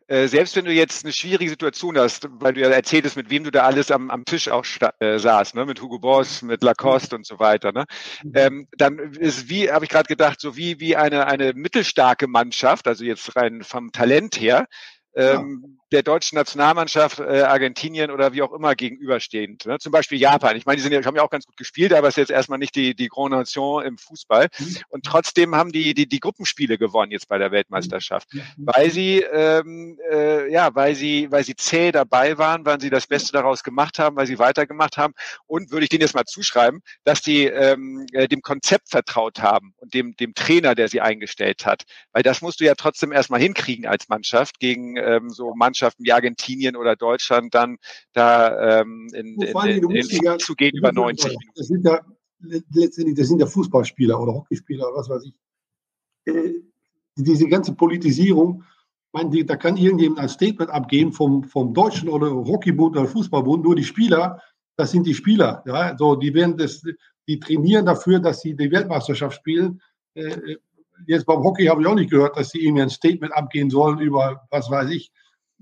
[0.07, 3.43] äh, selbst wenn du jetzt eine schwierige Situation hast, weil du ja erzähltest, mit wem
[3.43, 4.63] du da alles am, am Tisch auch
[4.99, 5.65] äh, saß, ne?
[5.65, 7.85] mit Hugo Boss, mit Lacoste und so weiter, ne?
[8.23, 8.31] Mhm.
[8.35, 12.87] ähm, dann ist wie, habe ich gerade gedacht, so wie, wie eine, eine mittelstarke Mannschaft,
[12.87, 14.67] also jetzt rein vom Talent her,
[15.15, 19.65] ähm, der deutschen Nationalmannschaft äh, Argentinien oder wie auch immer gegenüberstehend.
[19.65, 19.77] Ne?
[19.79, 20.55] Zum Beispiel Japan.
[20.55, 22.31] Ich meine, die sind ja, haben ja auch ganz gut gespielt, aber es ist jetzt
[22.31, 24.47] erstmal nicht die, die Grand Nation im Fußball.
[24.57, 24.77] Mhm.
[24.89, 28.41] Und trotzdem haben die, die die Gruppenspiele gewonnen jetzt bei der Weltmeisterschaft, mhm.
[28.57, 33.07] weil sie ähm, äh, ja, weil sie weil sie zäh dabei waren, weil sie das
[33.07, 35.13] Beste daraus gemacht haben, weil sie weitergemacht haben
[35.45, 39.73] und würde ich denen jetzt mal zuschreiben, dass die ähm, äh, dem Konzept vertraut haben
[39.77, 43.41] und dem dem Trainer, der sie eingestellt hat, weil das musst du ja trotzdem erstmal
[43.41, 47.77] hinkriegen als Mannschaft gegen ähm, so Mannschaften Mannschaften wie Argentinien oder Deutschland dann
[48.13, 51.51] da ähm, in, in, in, in ja, zu gehen über 90 Minuten.
[51.55, 51.99] Das sind ja
[52.73, 55.35] letztendlich, das sind ja Fußballspieler oder Hockeyspieler oder was weiß ich.
[56.25, 56.53] Äh,
[57.15, 58.63] diese ganze Politisierung,
[59.11, 63.75] meine, da kann irgendjemand ein Statement abgeben vom, vom Deutschen oder Hockeybund oder Fußballbund, nur
[63.75, 64.41] die Spieler,
[64.77, 65.63] das sind die Spieler.
[65.65, 66.81] Ja, so, die, werden das,
[67.27, 69.81] die trainieren dafür, dass sie die Weltmeisterschaft spielen.
[70.13, 70.55] Äh,
[71.07, 73.99] jetzt beim Hockey habe ich auch nicht gehört, dass sie irgendwie ein Statement abgehen sollen
[73.99, 75.11] über, was weiß ich,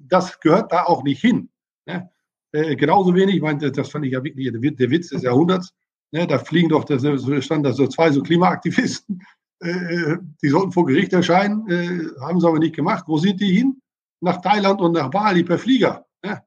[0.07, 1.49] das gehört da auch nicht hin.
[1.85, 2.09] Ne?
[2.51, 5.73] Äh, genauso wenig, ich meine, das fand ich ja wirklich der Witz des Jahrhunderts.
[6.11, 6.25] Ne?
[6.25, 7.03] Da fliegen doch, das,
[7.43, 9.21] stand da so zwei so Klimaaktivisten,
[9.59, 13.05] äh, die sollten vor Gericht erscheinen, äh, haben sie aber nicht gemacht.
[13.07, 13.81] Wo sind die hin?
[14.21, 16.05] Nach Thailand und nach Bali per Flieger.
[16.23, 16.41] Ne?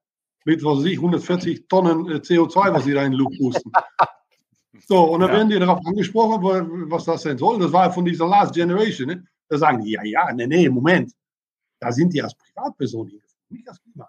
[0.44, 3.72] Mit, was weiß ich, 140 Tonnen äh, CO2, was sie da in den Luft pusten.
[4.88, 5.36] So, und dann ja.
[5.36, 7.58] werden die darauf angesprochen, was das denn soll.
[7.58, 9.08] Das war ja von dieser Last Generation.
[9.08, 9.24] Ne?
[9.48, 11.12] Da sagen die, ja, ja, nee, nee, Moment.
[11.78, 14.08] Da sind die als Privatperson hingefahren nicht das Klima.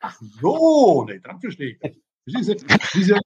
[0.00, 2.56] Ach so, nee, dann verstehe ich Diese,
[2.94, 3.18] diese,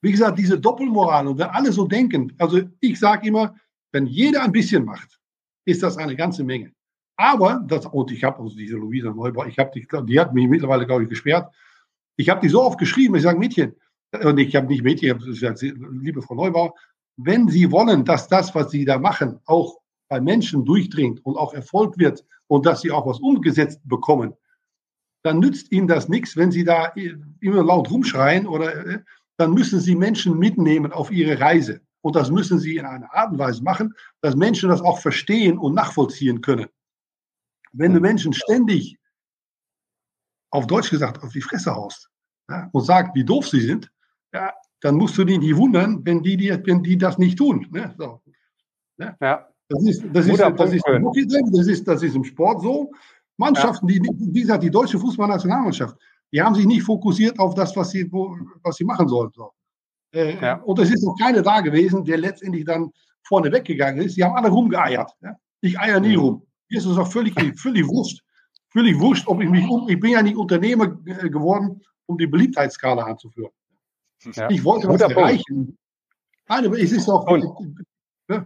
[0.00, 3.54] wie gesagt, diese Doppelmoral und wenn alle so denken, also ich sage immer,
[3.92, 5.18] wenn jeder ein bisschen macht,
[5.64, 6.72] ist das eine ganze Menge.
[7.16, 10.48] Aber, das, und ich habe also diese Luisa Neubauer, ich habe die, die hat mich
[10.48, 11.52] mittlerweile, glaube ich, gesperrt.
[12.16, 13.74] Ich habe die so oft geschrieben, ich sage Mädchen,
[14.22, 16.74] und ich habe nicht Mädchen, ich gesagt, liebe Frau Neubauer,
[17.16, 21.54] wenn Sie wollen, dass das, was Sie da machen, auch bei Menschen durchdringt und auch
[21.54, 24.34] Erfolg wird und dass sie auch was umgesetzt bekommen,
[25.22, 26.92] dann nützt ihnen das nichts, wenn sie da
[27.40, 28.98] immer laut rumschreien oder äh,
[29.38, 31.80] dann müssen sie Menschen mitnehmen auf ihre Reise.
[32.00, 35.58] Und das müssen sie in einer Art und Weise machen, dass Menschen das auch verstehen
[35.58, 36.68] und nachvollziehen können.
[37.72, 38.98] Wenn du Menschen ständig,
[40.50, 42.08] auf Deutsch gesagt, auf die Fresse haust
[42.48, 43.90] ja, und sagst, wie doof sie sind,
[44.32, 47.66] ja, dann musst du dich nicht wundern, wenn die, die, wenn die das nicht tun.
[47.70, 47.94] Ne?
[47.98, 48.22] So.
[48.98, 49.16] Ne?
[49.20, 49.48] Ja.
[49.68, 52.90] Das ist, das ist, das ist, das ist, das ist im Sport so.
[53.36, 55.96] Mannschaften, die, wie gesagt, die deutsche Fußballnationalmannschaft,
[56.32, 59.34] die haben sich nicht fokussiert auf das, was sie, was sie machen sollten.
[59.34, 59.52] So.
[60.12, 60.54] Äh, ja.
[60.62, 62.90] Und es ist noch keiner da gewesen, der letztendlich dann
[63.22, 64.16] vorne weggegangen ist.
[64.16, 65.10] Die haben alle rumgeeiert.
[65.20, 65.36] Ja?
[65.60, 66.22] Ich eier nie mhm.
[66.22, 66.46] rum.
[66.68, 68.22] Hier ist es auch völlig, völlig wurscht.
[68.70, 72.26] Völlig wurscht, ob ich mich um, ich bin ja nicht Unternehmer äh, geworden, um die
[72.26, 73.50] Beliebtheitsskala anzuführen.
[74.34, 74.48] Ja.
[74.50, 75.76] Ich wollte was erreichen.
[76.48, 77.26] Nein, aber es ist auch,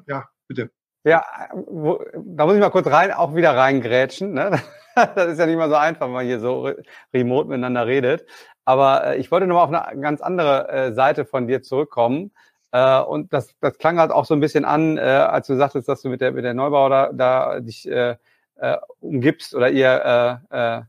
[0.07, 0.71] ja, bitte.
[1.05, 4.33] Ja, wo, da muss ich mal kurz rein, auch wieder reingrätschen.
[4.33, 4.61] Ne?
[5.15, 6.69] Das ist ja nicht mal so einfach, wenn man hier so
[7.15, 8.27] remote miteinander redet.
[8.65, 12.33] Aber äh, ich wollte nochmal auf eine ganz andere äh, Seite von dir zurückkommen.
[12.73, 15.89] Äh, und das, das klang halt auch so ein bisschen an, äh, als du sagtest,
[15.89, 18.17] dass du mit der, mit der Neubau da, da dich äh,
[18.57, 20.81] äh, umgibst oder ihr äh,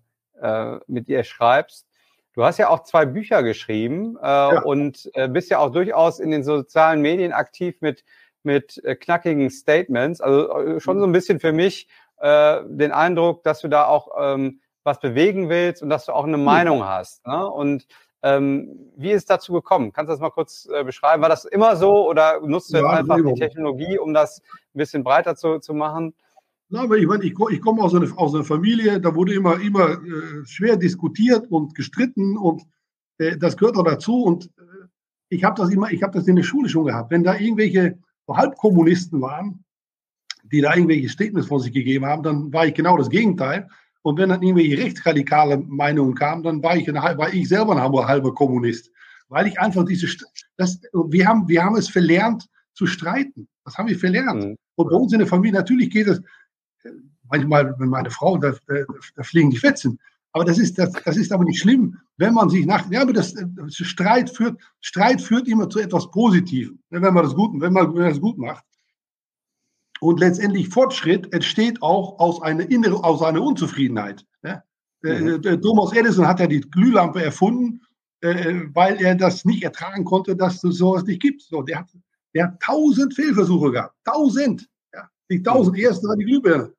[0.42, 1.88] äh, mit ihr schreibst.
[2.34, 4.62] Du hast ja auch zwei Bücher geschrieben äh, ja.
[4.62, 8.04] und äh, bist ja auch durchaus in den sozialen Medien aktiv mit,
[8.44, 10.22] mit äh, knackigen Statements.
[10.22, 14.10] Also äh, schon so ein bisschen für mich äh, den Eindruck, dass du da auch
[14.20, 17.26] ähm, was bewegen willst und dass du auch eine Meinung hast.
[17.26, 17.48] Ne?
[17.48, 17.88] Und
[18.24, 19.94] ähm, wie ist es dazu gekommen?
[19.94, 21.22] Kannst du das mal kurz äh, beschreiben?
[21.22, 24.42] War das immer so oder nutzt du jetzt ja, einfach die Technologie, um das
[24.74, 26.14] ein bisschen breiter zu, zu machen?
[26.70, 29.60] Na, aber ich, meine, ich, ich komme aus, einer, aus einer Familie, da wurde immer,
[29.60, 32.64] immer äh, schwer diskutiert und gestritten und
[33.18, 34.24] äh, das gehört auch dazu.
[34.24, 34.50] Und
[35.30, 37.12] ich habe das immer, ich habe das in der Schule schon gehabt.
[37.12, 37.98] Wenn da irgendwelche
[38.38, 39.64] Halbkommunisten waren,
[40.52, 43.68] die da irgendwelche Statements von sich gegeben haben, dann war ich genau das Gegenteil.
[44.02, 48.08] Und wenn dann irgendwelche rechtsradikale Meinungen kamen, dann war ich, eine, war ich selber ein
[48.08, 48.92] halber Kommunist.
[49.30, 50.08] Weil ich einfach diese,
[50.58, 53.48] das, wir haben, wir haben es verlernt zu streiten.
[53.64, 54.44] Das haben wir verlernt.
[54.44, 54.58] Mhm.
[54.76, 56.22] Und bei uns in der Familie, natürlich geht es,
[57.30, 58.76] manchmal, wenn meine Frau, da, da,
[59.16, 60.00] da fliegen die Fetzen.
[60.34, 63.14] Aber das ist, das, das ist aber nicht schlimm, wenn man sich nach, ja, aber
[63.14, 67.74] das, das Streit führt, Streit führt immer zu etwas Positivem, wenn man das gut, wenn
[67.74, 68.64] man, wenn man das gut macht.
[70.00, 74.26] Und letztendlich Fortschritt entsteht auch aus einer inneren, aus einer Unzufriedenheit.
[74.42, 74.64] Ja?
[75.02, 75.42] Mhm.
[75.44, 77.82] Äh, Thomas Edison hat ja die Glühlampe erfunden,
[78.22, 81.42] äh, weil er das nicht ertragen konnte, dass es sowas nicht gibt.
[81.42, 81.90] So, der, hat,
[82.34, 83.96] der hat tausend Fehlversuche gehabt.
[84.04, 84.68] Tausend.
[84.94, 85.10] Ja?
[85.30, 85.84] Die tausend mhm.
[85.84, 86.74] ersten war die Glühbirne.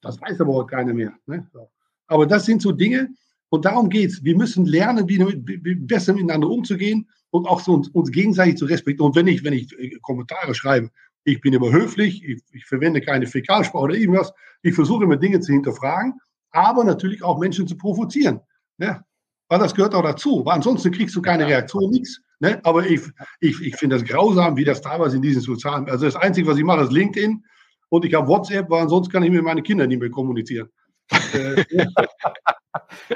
[0.00, 1.12] Das weiß aber heute keiner mehr.
[1.26, 1.46] Ne?
[1.52, 1.68] So.
[2.08, 3.10] Aber das sind so Dinge,
[3.50, 4.24] und darum geht es.
[4.24, 8.66] Wir müssen lernen, wie, wie besser miteinander umzugehen und auch so uns, uns gegenseitig zu
[8.66, 9.10] respektieren.
[9.10, 10.90] Und wenn ich, wenn ich äh, Kommentare schreibe,
[11.24, 14.32] ich bin immer höflich, ich, ich verwende keine Fäkalsprache oder irgendwas.
[14.62, 16.14] Ich versuche immer Dinge zu hinterfragen,
[16.50, 18.40] aber natürlich auch Menschen zu provozieren.
[18.78, 19.02] Ne?
[19.48, 20.42] Weil das gehört auch dazu.
[20.44, 22.20] Weil ansonsten kriegst du keine Reaktion, nichts.
[22.40, 22.60] Ne?
[22.64, 23.00] Aber ich,
[23.40, 25.88] ich, ich finde das grausam, wie das teilweise in diesen sozialen.
[25.88, 27.42] Also das Einzige, was ich mache, ist LinkedIn
[27.88, 30.68] und ich habe WhatsApp, weil ansonsten kann ich mit meinen Kindern nicht mehr kommunizieren.
[31.10, 31.64] Äh,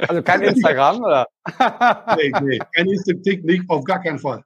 [0.08, 1.26] also kein Instagram, oder?
[2.16, 4.44] nee, nee, kein Instagram, nicht, auf gar keinen Fall.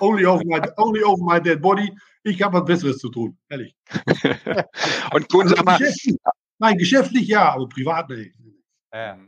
[0.00, 1.92] Only over my, only over my dead body.
[2.22, 3.74] Ich habe was Besseres zu tun, ehrlich.
[5.12, 5.78] Und tun also, mal.
[5.78, 6.16] Geschäftlich,
[6.58, 8.34] nein, geschäftlich ja, aber privat nicht.
[8.92, 9.18] Ja.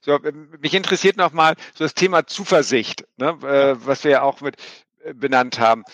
[0.00, 0.18] So,
[0.60, 4.56] mich interessiert nochmal so das Thema Zuversicht, ne, äh, was wir ja auch mit
[5.02, 5.84] äh, benannt haben.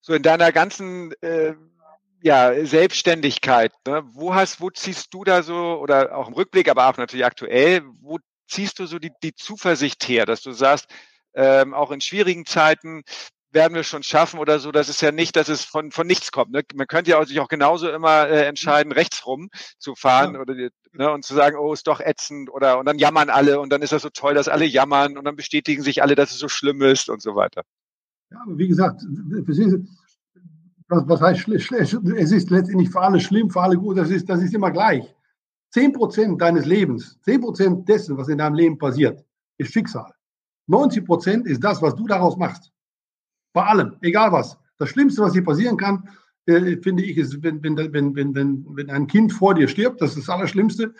[0.00, 1.54] So in deiner ganzen äh,
[2.22, 6.88] ja, Selbstständigkeit, ne, wo hast, wo ziehst du da so, oder auch im Rückblick, aber
[6.88, 10.86] auch natürlich aktuell, wo ziehst du so die, die Zuversicht her, dass du sagst,
[11.34, 13.02] ähm, auch in schwierigen Zeiten
[13.52, 14.70] werden wir schon schaffen oder so.
[14.72, 16.52] Das ist ja nicht, dass es von, von nichts kommt.
[16.52, 16.62] Ne?
[16.74, 20.40] Man könnte ja auch sich auch genauso immer äh, entscheiden, rechts rum zu fahren ja.
[20.40, 23.70] oder ne, und zu sagen, oh, ist doch ätzend oder und dann jammern alle und
[23.70, 26.38] dann ist das so toll, dass alle jammern und dann bestätigen sich alle, dass es
[26.38, 27.62] so schlimm ist und so weiter.
[28.30, 29.02] Ja, aber wie gesagt,
[30.90, 31.48] was, was heißt?
[31.48, 35.14] Es ist letztendlich für alle schlimm, für alle gut, das ist, das ist immer gleich.
[35.70, 39.24] Zehn Prozent deines Lebens, zehn Prozent dessen, was in deinem Leben passiert,
[39.56, 40.12] ist Schicksal.
[40.66, 42.72] 90 Prozent ist das, was du daraus machst.
[43.52, 44.58] Bei allem, egal was.
[44.78, 46.08] Das Schlimmste, was hier passieren kann,
[46.46, 50.16] äh, finde ich, ist, wenn, wenn, wenn, wenn, wenn, ein Kind vor dir stirbt, das
[50.16, 50.94] ist das Allerschlimmste.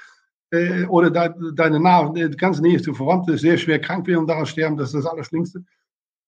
[0.51, 4.77] Äh, oder de, deine nahe, ganz nächste Verwandte sehr schwer krank werden und daran sterben,
[4.77, 5.65] das ist das Allerschlimmste.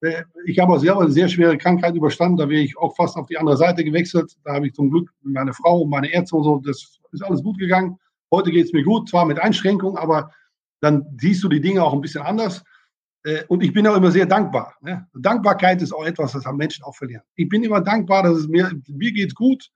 [0.03, 3.27] Äh, ich habe selber eine sehr schwere Krankheit überstanden, da wäre ich auch fast auf
[3.27, 4.37] die andere Seite gewechselt.
[4.45, 7.43] Da habe ich zum Glück meine Frau und meine Ärzte und so, das ist alles
[7.43, 7.99] gut gegangen.
[8.31, 10.31] Heute geht es mir gut, zwar mit Einschränkungen, aber
[10.81, 12.63] dann siehst du die Dinge auch ein bisschen anders.
[13.25, 14.75] Äh, und ich bin auch immer sehr dankbar.
[14.81, 15.07] Ne?
[15.15, 17.23] Dankbarkeit ist auch etwas, das haben Menschen auch verlieren.
[17.37, 19.71] Ich bin immer dankbar, dass es mir, mir geht gut.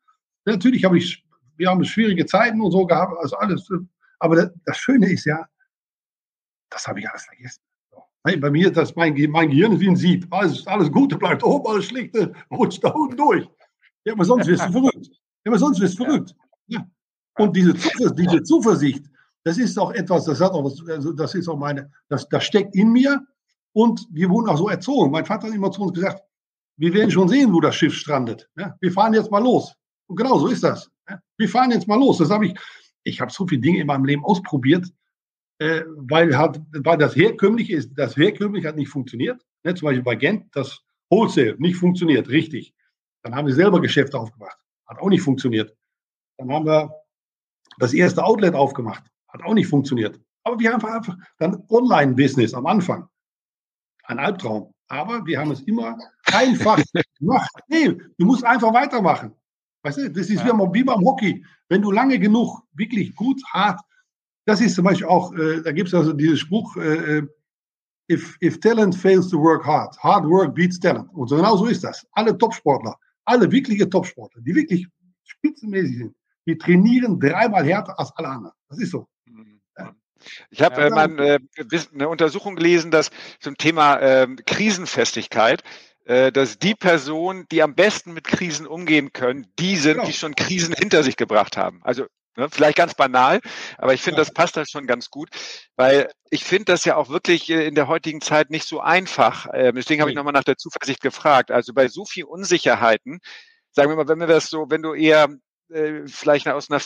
[0.45, 1.25] Natürlich habe ich,
[1.57, 3.69] wir haben schwierige Zeiten und so gehabt, also alles.
[4.19, 5.47] Aber das Schöne ist ja,
[6.71, 7.66] das habe ich alles vergessen.
[8.35, 10.27] Bei mir ist das mein, mein Gehirn ist wie ein Sieb.
[10.31, 13.49] Alles, alles Gute bleibt oben, alles Schlechte rutscht da unten durch.
[14.05, 15.07] Ja, aber sonst wirst du verrückt.
[15.45, 16.35] Ja, aber sonst wirst du verrückt.
[16.67, 16.87] Ja.
[17.39, 17.75] Und diese,
[18.15, 19.05] diese Zuversicht,
[19.45, 22.75] das ist auch etwas, das hat auch, also das ist auch meine, das, das steckt
[22.75, 23.25] in mir
[23.73, 25.13] und wir wurden auch so erzogen.
[25.13, 26.23] Mein Vater hat immer zu uns gesagt,
[26.79, 28.49] wir werden schon sehen, wo das Schiff strandet.
[28.57, 29.75] Ja, wir fahren jetzt mal los.
[30.09, 30.91] Und genau so ist das.
[31.37, 32.19] Wir fahren jetzt mal los.
[32.19, 32.59] Das habe ich,
[33.05, 34.87] ich habe so viele Dinge in meinem Leben ausprobiert,
[35.59, 39.45] äh, weil, halt, weil das herkömmliche ist, das herkömmliche hat nicht funktioniert.
[39.65, 42.75] Ne, zum Beispiel bei Gent, das Wholesale nicht funktioniert, richtig.
[43.23, 45.75] Dann haben wir selber Geschäfte aufgemacht, hat auch nicht funktioniert.
[46.39, 46.91] Dann haben wir
[47.79, 50.21] das erste Outlet aufgemacht, hat auch nicht funktioniert.
[50.45, 53.09] Aber wir haben einfach dann Online-Business am Anfang.
[54.05, 54.73] Ein Albtraum.
[54.89, 56.81] Aber wir haben es immer einfach
[57.19, 57.51] gemacht.
[57.67, 59.35] Nee, du musst einfach weitermachen.
[59.83, 60.73] Weißt du, das ist ja.
[60.73, 61.45] wie beim Hockey.
[61.69, 63.81] Wenn du lange genug wirklich gut, hart,
[64.47, 67.27] das ist zum Beispiel auch, äh, da gibt es also diesen Spruch, äh, äh,
[68.11, 71.09] if, if talent fails to work hard, hard work beats talent.
[71.13, 72.07] Und genau so ist das.
[72.13, 74.87] Alle Topsportler, alle wirkliche Topsportler, die wirklich
[75.25, 76.15] spitzenmäßig sind,
[76.47, 78.55] die trainieren dreimal härter als alle anderen.
[78.69, 79.09] Das ist so.
[79.27, 79.61] Mhm.
[80.51, 81.39] Ich habe äh, mal äh,
[81.93, 85.63] eine Untersuchung gelesen, dass zum Thema äh, Krisenfestigkeit,
[86.05, 90.07] dass die Personen, die am besten mit Krisen umgehen können, die sind, genau.
[90.07, 91.81] die schon Krisen hinter sich gebracht haben.
[91.83, 92.07] Also
[92.51, 93.41] vielleicht ganz banal,
[93.79, 95.31] aber ich finde, das passt da schon ganz gut,
[95.77, 99.47] weil ich finde das ja auch wirklich äh, in der heutigen Zeit nicht so einfach.
[99.53, 101.51] Ähm, deswegen habe ich nochmal nach der Zuversicht gefragt.
[101.51, 103.21] Also bei so viel Unsicherheiten,
[103.73, 105.29] sagen wir mal, wenn wir das so, wenn du eher
[105.71, 106.81] äh, vielleicht aus einer,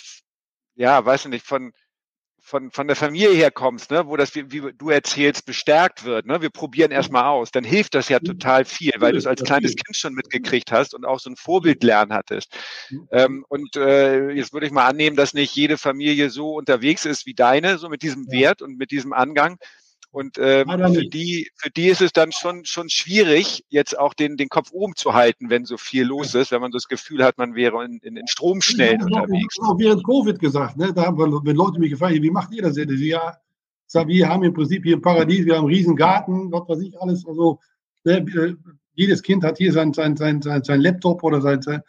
[0.75, 1.73] ja, weiß ich nicht, von
[2.43, 6.27] von, von der Familie her kommst, ne, wo das, wie, wie du erzählst, bestärkt wird,
[6.27, 9.43] ne, wir probieren erstmal aus, dann hilft das ja total viel, weil du es als
[9.43, 12.57] kleines Kind schon mitgekriegt hast und auch so ein Vorbild lernen hattest.
[13.13, 17.27] Ähm, und äh, jetzt würde ich mal annehmen, dass nicht jede Familie so unterwegs ist
[17.27, 19.59] wie deine, so mit diesem Wert und mit diesem Angang.
[20.13, 24.37] Und äh, für, die, für die ist es dann schon, schon schwierig, jetzt auch den,
[24.37, 27.39] den Kopf oben zu halten, wenn so viel los ist, wenn man das Gefühl hat,
[27.39, 29.55] man wäre in, in, in Stromschnellen unterwegs.
[29.57, 30.93] Ich habe auch während Covid gesagt, ne?
[30.93, 32.91] da haben, wenn Leute mich gefragt haben, wie macht ihr das denn?
[32.91, 33.39] Ja,
[34.07, 37.01] wir haben im Prinzip hier im Paradies, wir haben einen riesen Garten, was weiß ich
[37.01, 37.25] alles.
[37.25, 37.61] Also,
[38.03, 38.19] ne?
[38.19, 38.55] Äh,
[38.95, 41.83] jedes Kind hat hier sein, sein, sein, sein, sein Laptop oder sein, sein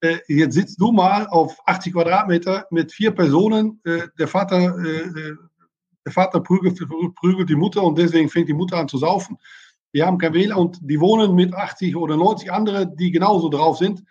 [0.00, 3.80] äh, jetzt sitzt du mal auf 80 Quadratmeter mit vier Personen.
[3.84, 5.36] Äh, der Vater äh, äh
[6.06, 6.78] der Vater prügelt,
[7.16, 9.36] prügelt die Mutter und deswegen fängt die Mutter an zu saufen.
[9.92, 13.78] Die haben kein WLAN und die wohnen mit 80 oder 90 andere, die genauso drauf
[13.78, 14.04] sind.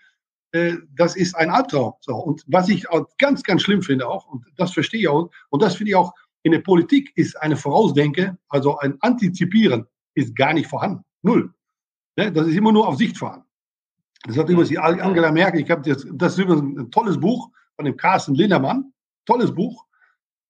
[0.52, 1.94] Äh, das ist ein Albtraum.
[2.02, 2.16] So.
[2.16, 2.86] Und was ich
[3.18, 6.14] ganz, ganz schlimm finde auch, und das verstehe ich auch, und das finde ich auch,
[6.44, 11.04] in der Politik ist eine Vorausdenke, also ein Antizipieren, ist gar nicht vorhanden.
[11.22, 11.54] Null.
[12.18, 13.44] Ne, das ist immer nur auf Sicht fahren.
[14.26, 17.50] Das hat übrigens die Angela Merkel, ich habe das, das ist übrigens ein tolles Buch
[17.76, 18.92] von dem Carsten Lindermann,
[19.26, 19.86] tolles Buch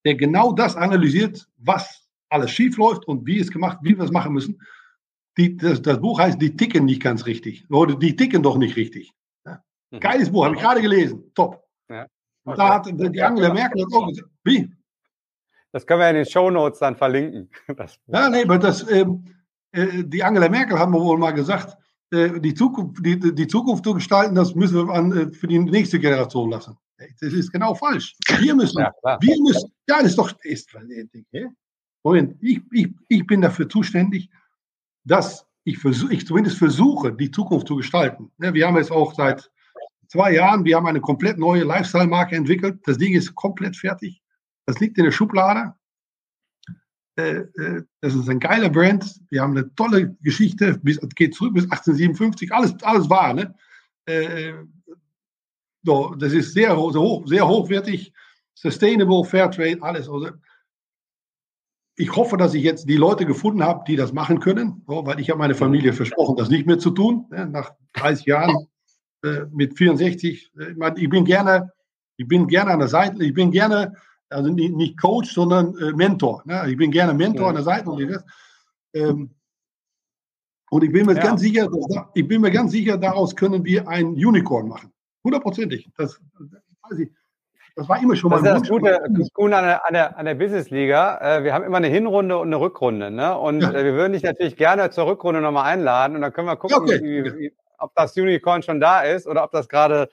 [0.06, 4.12] der genau das analysiert, was alles schief läuft und wie es gemacht, wie wir es
[4.12, 4.62] machen müssen.
[5.38, 7.66] Die, das, das, Buch heißt, die ticken nicht ganz richtig.
[7.70, 9.12] Oder die ticken doch nicht richtig.
[9.46, 9.62] Ja.
[9.92, 10.00] Mhm.
[10.00, 11.32] Geiles Buch, habe ich gerade gelesen.
[11.34, 11.64] Top.
[11.90, 12.08] Ja.
[12.46, 12.58] Okay.
[12.58, 14.30] Da hat die Angela Merkel das auch gesagt.
[14.44, 14.72] Wie?
[15.72, 17.50] Das können wir in den Show Notes dann verlinken.
[18.08, 19.26] ja, nee, aber das, ähm,
[19.72, 21.76] äh, die Angela Merkel haben wir wohl mal gesagt,
[22.12, 25.60] äh, die, Zukunft, die, die Zukunft zu gestalten, das müssen wir an, äh, für die
[25.60, 26.78] nächste Generation lassen.
[26.98, 28.16] Das ist genau falsch.
[28.40, 30.70] Wir müssen, ja, wir müssen, ja, das ist doch, ist,
[32.04, 34.30] Moment, ich, ich, ich bin dafür zuständig,
[35.04, 38.32] dass ich, versuch, ich zumindest versuche, die Zukunft zu gestalten.
[38.38, 39.50] Wir haben jetzt auch seit
[40.08, 42.80] zwei Jahren, wir haben eine komplett neue Lifestyle-Marke entwickelt.
[42.86, 44.22] Das Ding ist komplett fertig.
[44.66, 45.74] Das liegt in der Schublade.
[47.18, 49.20] Äh, äh, das ist ein geiler Brand.
[49.30, 50.80] Wir haben eine tolle Geschichte.
[50.86, 52.54] Es geht zurück bis 1857.
[52.54, 53.34] Alles, alles wahr.
[53.34, 53.56] Ne?
[55.86, 58.12] So, das ist sehr, hoch, sehr hochwertig,
[58.56, 60.10] sustainable, fair trade, alles.
[60.10, 60.30] Also,
[61.96, 65.30] ich hoffe, dass ich jetzt die Leute gefunden habe, die das machen können, weil ich
[65.30, 67.28] habe meine Familie versprochen, das nicht mehr zu tun.
[67.30, 68.68] Ne, nach 30 Jahren
[69.24, 70.52] äh, mit 64.
[70.60, 71.72] Äh, ich, bin gerne,
[72.18, 73.94] ich bin gerne an der Seite, ich bin gerne,
[74.30, 76.42] also nicht, nicht Coach, sondern äh, Mentor.
[76.46, 76.66] Ne?
[76.70, 77.92] Ich bin gerne Mentor an der Seite.
[77.92, 78.24] Und,
[78.94, 79.30] ähm,
[80.72, 81.22] und ich bin mir ja.
[81.22, 81.70] ganz sicher,
[82.16, 84.92] ich bin mir ganz sicher, daraus können wir ein Unicorn machen.
[85.26, 85.90] Hundertprozentig.
[85.98, 86.22] Das,
[86.90, 87.00] das,
[87.76, 90.18] das war immer schon mal das ist das Gute, das Gute an der, an der,
[90.18, 91.40] an der Business-Liga.
[91.40, 93.12] Äh, wir haben immer eine Hinrunde und eine Rückrunde.
[93.12, 93.38] Ne?
[93.38, 93.72] Und ja.
[93.72, 96.78] Äh, wir würden dich natürlich gerne zur Rückrunde nochmal einladen und dann können wir gucken,
[96.78, 97.02] okay.
[97.02, 100.10] wie, wie, ob das Unicorn schon da ist oder ob das gerade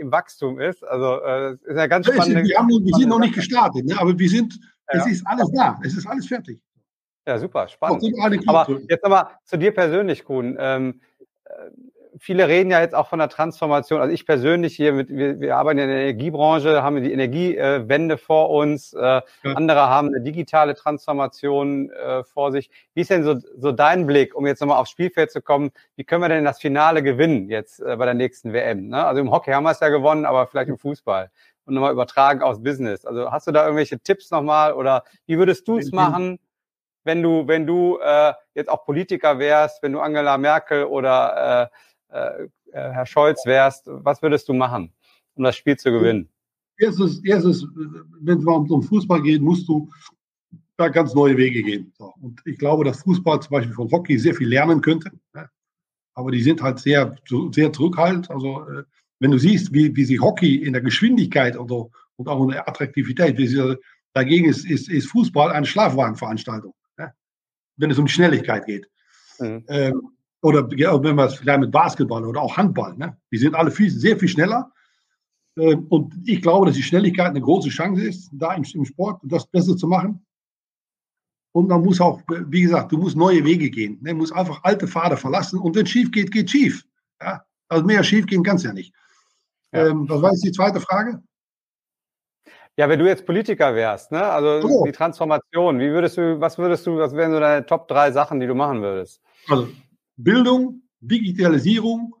[0.00, 0.82] im Wachstum ist.
[0.82, 2.48] Also äh, ist ja ganz spannend.
[2.48, 3.94] Wir, haben, wir sind noch nicht gestartet, ne?
[3.98, 4.58] aber wir sind,
[4.92, 5.00] ja.
[5.00, 6.60] es ist alles da, es ist alles fertig.
[7.26, 8.04] Ja, super, spannend.
[8.46, 10.56] Aber jetzt nochmal zu dir persönlich, Kuhn.
[10.58, 11.00] Ähm,
[12.18, 14.00] viele reden ja jetzt auch von der Transformation.
[14.00, 18.50] Also ich persönlich hier, mit, wir, wir arbeiten in der Energiebranche, haben die Energiewende vor
[18.50, 18.92] uns.
[18.92, 19.20] Äh.
[19.42, 22.70] Andere haben eine digitale Transformation äh, vor sich.
[22.94, 25.70] Wie ist denn so, so dein Blick, um jetzt nochmal aufs Spielfeld zu kommen?
[25.96, 28.88] Wie können wir denn das Finale gewinnen jetzt äh, bei der nächsten WM?
[28.88, 29.04] Ne?
[29.04, 31.30] Also im Hockey haben wir es ja gewonnen, aber vielleicht im Fußball.
[31.64, 33.04] Und nochmal übertragen aufs Business.
[33.04, 36.38] Also hast du da irgendwelche Tipps nochmal oder wie würdest du es machen?
[37.06, 41.76] wenn du, wenn du äh, jetzt auch Politiker wärst, wenn du Angela Merkel oder äh,
[42.08, 44.92] äh, Herr Scholz wärst, was würdest du machen?
[45.36, 46.28] um das Spiel zu gewinnen?
[46.78, 47.66] Erstens, erstens
[48.20, 49.88] wenn es um Fußball geht, musst du
[50.76, 51.92] da ganz neue Wege gehen.
[51.96, 52.12] So.
[52.20, 55.10] Und ich glaube, dass Fußball zum Beispiel von Hockey sehr viel lernen könnte.
[56.14, 57.14] Aber die sind halt sehr,
[57.52, 58.30] sehr zurückhaltend.
[58.30, 58.84] Also, äh,
[59.20, 62.68] wenn du siehst, wie, wie sich Hockey in der Geschwindigkeit oder, und auch in der
[62.68, 63.76] Attraktivität, sie,
[64.12, 66.74] dagegen ist, ist, ist Fußball eine Schlafwagenveranstaltung,
[67.76, 68.88] wenn es um Schnelligkeit geht.
[69.38, 69.64] Mhm.
[69.68, 70.15] Ähm,
[70.46, 70.70] oder
[71.02, 73.16] wenn man es vielleicht mit Basketball oder auch Handball, ne?
[73.32, 74.70] die sind alle viel, sehr viel schneller.
[75.58, 79.20] Ähm, und ich glaube, dass die Schnelligkeit eine große Chance ist, da im, im Sport
[79.24, 80.24] das besser zu machen.
[81.52, 83.98] Und man muss auch, wie gesagt, du musst neue Wege gehen.
[84.00, 85.58] Du musst einfach alte Pfade verlassen.
[85.58, 86.84] Und wenn es schief geht, geht schief.
[87.20, 87.42] Ja?
[87.68, 88.94] Also mehr schief gehen kann es ja nicht.
[89.72, 89.88] Ja.
[89.88, 91.22] Ähm, was war jetzt die zweite Frage?
[92.76, 94.22] Ja, wenn du jetzt Politiker wärst, ne?
[94.22, 94.84] also oh.
[94.84, 98.38] die Transformation, wie würdest du, was würdest du, was wären so deine Top drei Sachen,
[98.38, 99.22] die du machen würdest?
[99.48, 99.68] Also
[100.16, 102.14] Bildung, Digitalisierung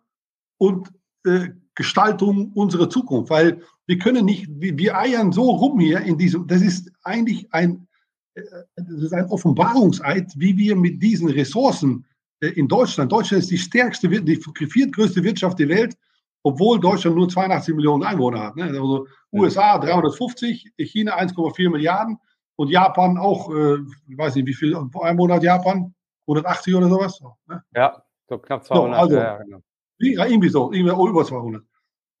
[0.58, 0.92] und
[1.24, 6.16] äh, Gestaltung unserer Zukunft, weil wir können nicht, wir, wir eiern so rum hier in
[6.18, 7.86] diesem, das ist eigentlich ein,
[8.34, 8.42] äh,
[8.76, 12.04] das ist ein Offenbarungseid, wie wir mit diesen Ressourcen
[12.40, 15.96] äh, in Deutschland, Deutschland ist die stärkste, die viertgrößte Wirtschaft der Welt,
[16.42, 18.56] obwohl Deutschland nur 82 Millionen Einwohner hat.
[18.56, 18.64] Ne?
[18.64, 22.18] Also USA 350, China 1,4 Milliarden
[22.56, 23.78] und Japan auch, äh,
[24.08, 25.94] ich weiß nicht, wie viel Einwohner hat Japan?
[26.26, 27.20] 180 oder sowas?
[27.46, 27.62] Ne?
[27.74, 28.94] Ja, so knapp 200.
[28.94, 29.62] So, also, ja, genau.
[29.98, 31.62] Irgendwie so, irgendwie über 200.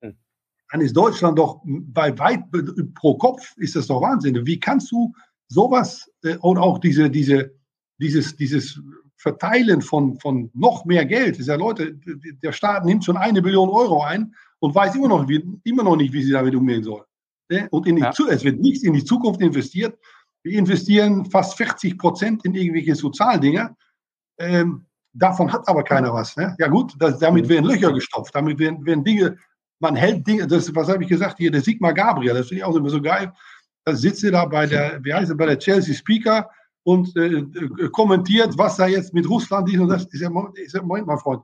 [0.02, 0.16] Hm.
[0.70, 2.44] Dann ist Deutschland doch bei weit
[2.94, 4.46] pro Kopf ist das doch Wahnsinn.
[4.46, 5.12] Wie kannst du
[5.48, 7.54] sowas äh, und auch diese, diese,
[7.98, 8.80] dieses, dieses
[9.16, 11.38] Verteilen von, von noch mehr Geld.
[11.38, 11.94] ist ja Leute,
[12.42, 15.96] der Staat nimmt schon eine Billion Euro ein und weiß immer noch, wie, immer noch
[15.96, 17.04] nicht, wie sie damit umgehen soll.
[17.70, 18.12] Und in die, ja.
[18.28, 19.98] es wird nichts in die Zukunft investiert.
[20.42, 23.74] Wir investieren fast 40 Prozent in irgendwelche Sozialdinge.
[24.38, 26.36] Ähm, davon hat aber keiner was.
[26.36, 26.54] Ne?
[26.58, 27.48] Ja gut, das, damit mhm.
[27.50, 29.36] werden Löcher gestopft, damit werden, werden Dinge,
[29.78, 32.64] man hält Dinge, das, was habe ich gesagt hier, der Sigmar Gabriel, das finde ich
[32.64, 33.32] auch immer so geil.
[33.84, 36.50] Da sitzt er da bei der, wie heißt er, bei der Chelsea Speaker
[36.82, 40.04] und äh, äh, kommentiert, was da jetzt mit Russland ist und das.
[40.06, 41.42] Ist ja, ist ja, Moment, mein Freund,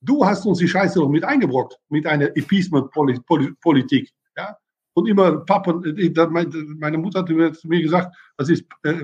[0.00, 4.10] du hast uns die Scheiße doch mit eingebrockt, mit einer Appeasement-Politik.
[4.36, 4.56] Ja?
[4.98, 8.94] Und immer Pappen, äh, meine Mutter hat mir gesagt, das ist äh,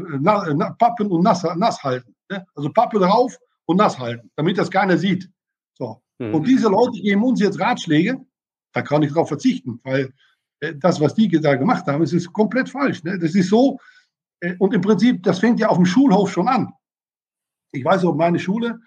[0.79, 2.13] Pappen und nass, nass halten.
[2.29, 2.45] Ne?
[2.57, 5.31] Also Pappe drauf und nass halten, damit das keiner sieht.
[5.79, 6.03] So.
[6.19, 6.35] Mhm.
[6.35, 8.21] Und diese Leute geben uns jetzt Ratschläge,
[8.73, 10.13] da kann ich darauf verzichten, weil
[10.59, 13.05] äh, das, was die da gemacht haben, ist komplett falsch.
[13.05, 13.17] Ne?
[13.17, 13.79] Das ist so,
[14.41, 16.73] äh, und im Prinzip, das fängt ja auf dem Schulhof schon an.
[17.71, 18.81] Ich weiß auch, meine Schule,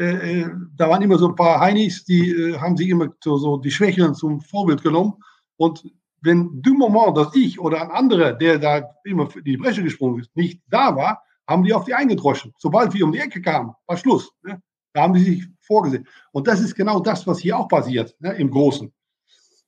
[0.00, 3.36] äh, äh, da waren immer so ein paar Heinis, die äh, haben sich immer so,
[3.36, 5.12] so die Schwächeren zum Vorbild genommen.
[5.56, 5.84] Und
[6.24, 10.20] wenn du Moment, dass ich oder ein anderer, der da immer für die Bresche gesprungen
[10.20, 12.54] ist, nicht da war, haben die auf die eingedroschen.
[12.58, 14.32] Sobald wir um die Ecke kamen, war Schluss.
[14.42, 14.60] Ne?
[14.94, 16.06] Da haben die sich vorgesehen.
[16.32, 18.92] Und das ist genau das, was hier auch passiert, ne, im Großen.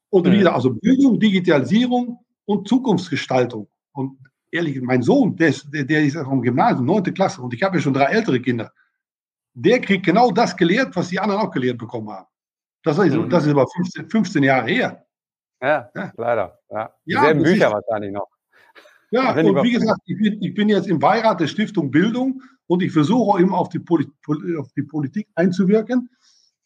[0.08, 3.68] Und wieder, also Bildung, Digitalisierung und Zukunftsgestaltung.
[3.92, 4.18] Und
[4.50, 7.76] ehrlich, mein Sohn, der ist, der, der ist vom Gymnasium, neunte Klasse, und ich habe
[7.76, 8.72] ja schon drei ältere Kinder.
[9.52, 12.26] Der kriegt genau das gelehrt, was die anderen auch gelehrt bekommen haben.
[12.82, 13.28] Das ist, mhm.
[13.28, 15.05] das ist aber 15, 15 Jahre her.
[15.62, 16.12] Ja, ja.
[16.16, 16.58] leider.
[16.70, 16.92] Ja.
[17.06, 18.28] Dieselben ja, Bücher ist, wahrscheinlich noch.
[19.10, 22.82] Ja, und wie gesagt, ich bin, ich bin, jetzt im Beirat der Stiftung Bildung und
[22.82, 24.06] ich versuche immer auf die, Poli
[24.58, 26.10] auf die Politik einzuwirken,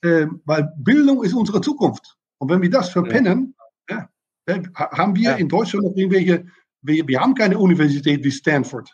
[0.03, 2.17] äh, weil Bildung ist unsere Zukunft.
[2.39, 3.55] Und wenn wir das verpennen,
[3.89, 4.09] ja.
[4.49, 6.47] Ja, haben wir in Deutschland noch irgendwelche
[6.83, 8.91] wir, wir haben keine Universität wie Stanford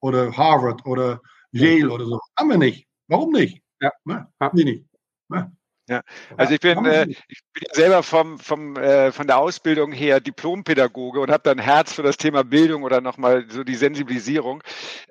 [0.00, 1.20] oder Harvard oder
[1.52, 2.20] Yale oder so.
[2.38, 2.86] Haben wir nicht.
[3.08, 3.62] Warum nicht?
[3.80, 3.92] Ja.
[4.04, 4.26] Ne?
[4.40, 4.84] Haben wir nicht.
[5.28, 5.52] Ne?
[5.88, 6.02] Ja,
[6.36, 11.18] also ich bin, äh, ich bin selber vom, vom, äh, von der Ausbildung her Diplompädagoge
[11.18, 14.62] und habe dann Herz für das Thema Bildung oder nochmal so die Sensibilisierung.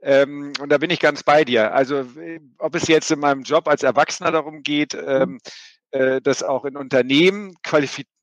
[0.04, 1.74] Ähm, und da bin ich ganz bei dir.
[1.74, 5.40] Also äh, ob es jetzt in meinem Job als Erwachsener darum geht, ähm,
[5.90, 7.56] äh, dass auch in Unternehmen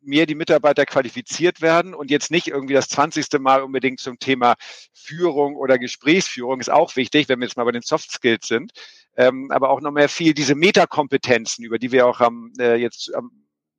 [0.01, 3.27] mehr die Mitarbeiter qualifiziert werden und jetzt nicht irgendwie das 20.
[3.41, 4.55] Mal unbedingt zum Thema
[4.93, 8.73] Führung oder Gesprächsführung ist auch wichtig, wenn wir jetzt mal bei den Soft Skills sind,
[9.17, 13.15] ähm, aber auch noch mehr viel diese Metakompetenzen, über die wir auch am, äh, jetzt
[13.15, 13.31] am,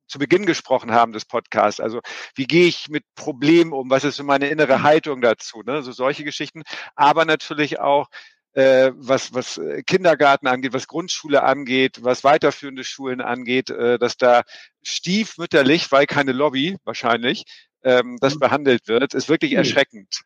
[0.08, 1.80] zu Beginn gesprochen haben des Podcasts.
[1.80, 2.00] Also
[2.34, 3.90] wie gehe ich mit Problemen um?
[3.90, 5.62] Was ist so meine innere Haltung dazu?
[5.64, 5.82] Ne?
[5.82, 6.62] So solche Geschichten.
[6.94, 8.08] Aber natürlich auch,
[8.52, 14.16] äh, was, was äh, Kindergarten angeht, was Grundschule angeht, was weiterführende Schulen angeht, äh, dass
[14.16, 14.42] da
[14.82, 17.44] stiefmütterlich, weil keine Lobby wahrscheinlich,
[17.82, 18.40] ähm, das mhm.
[18.40, 20.22] behandelt wird, ist wirklich erschreckend.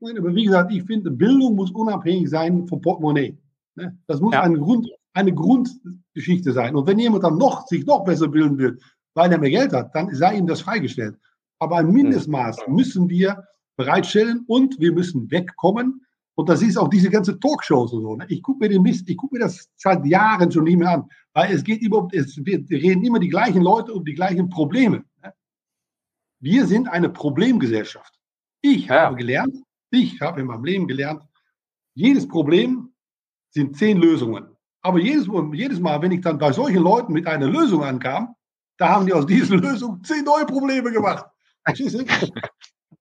[0.00, 3.36] Nein, aber wie gesagt, ich finde, Bildung muss unabhängig sein vom Portemonnaie.
[3.76, 3.98] Ne?
[4.06, 4.42] Das muss ja.
[4.42, 6.74] eine, Grund, eine Grundgeschichte sein.
[6.76, 8.78] Und wenn jemand dann noch, sich noch besser bilden will,
[9.14, 11.16] weil er mehr Geld hat, dann sei ihm das freigestellt.
[11.58, 12.74] Aber ein Mindestmaß mhm.
[12.74, 13.44] müssen wir
[13.76, 16.04] bereitstellen und wir müssen wegkommen
[16.36, 18.16] und das ist auch diese ganze Talkshows und so.
[18.16, 18.26] Ne?
[18.28, 21.08] Ich gucke mir den Mist, ich gucke mir das seit Jahren schon nicht mehr an,
[21.32, 25.04] weil es geht überhaupt, es wir reden immer die gleichen Leute um die gleichen Probleme.
[25.22, 25.32] Ne?
[26.40, 28.12] wir sind eine Problemgesellschaft.
[28.60, 29.02] Ich ja.
[29.02, 29.56] habe gelernt,
[29.90, 31.22] ich habe in meinem Leben gelernt,
[31.94, 32.92] jedes Problem
[33.54, 34.46] sind zehn Lösungen.
[34.82, 38.34] Aber jedes, jedes Mal, wenn ich dann bei solchen Leuten mit einer Lösung ankam,
[38.76, 41.24] da haben die aus dieser Lösung zehn neue Probleme gemacht.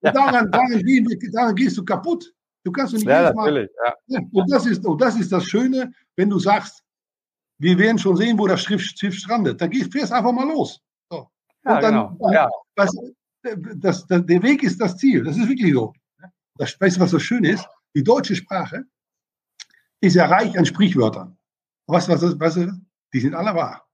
[0.02, 2.34] daran, daran, daran, gehst du kaputt.
[2.64, 3.70] Du kannst nicht ja, Mal,
[4.08, 4.20] ja.
[4.32, 6.82] Und, das ist, und das ist das Schöne, wenn du sagst,
[7.60, 9.60] wir werden schon sehen, wo das Schiff strandet.
[9.60, 10.80] Dann gehst, fährst einfach mal los.
[11.12, 11.28] So.
[11.66, 12.32] Ja, dann, genau.
[12.32, 12.50] ja.
[12.76, 12.96] Was,
[13.42, 15.24] das, das, der Weg ist das Ziel.
[15.24, 15.94] Das ist wirklich so.
[16.58, 17.68] Das, weißt du, was so schön ist?
[17.96, 18.86] Die deutsche Sprache
[20.04, 21.38] ist ja reich an Sprichwörtern.
[21.88, 22.60] Was, was, was,
[23.14, 23.88] die sind alle wahr.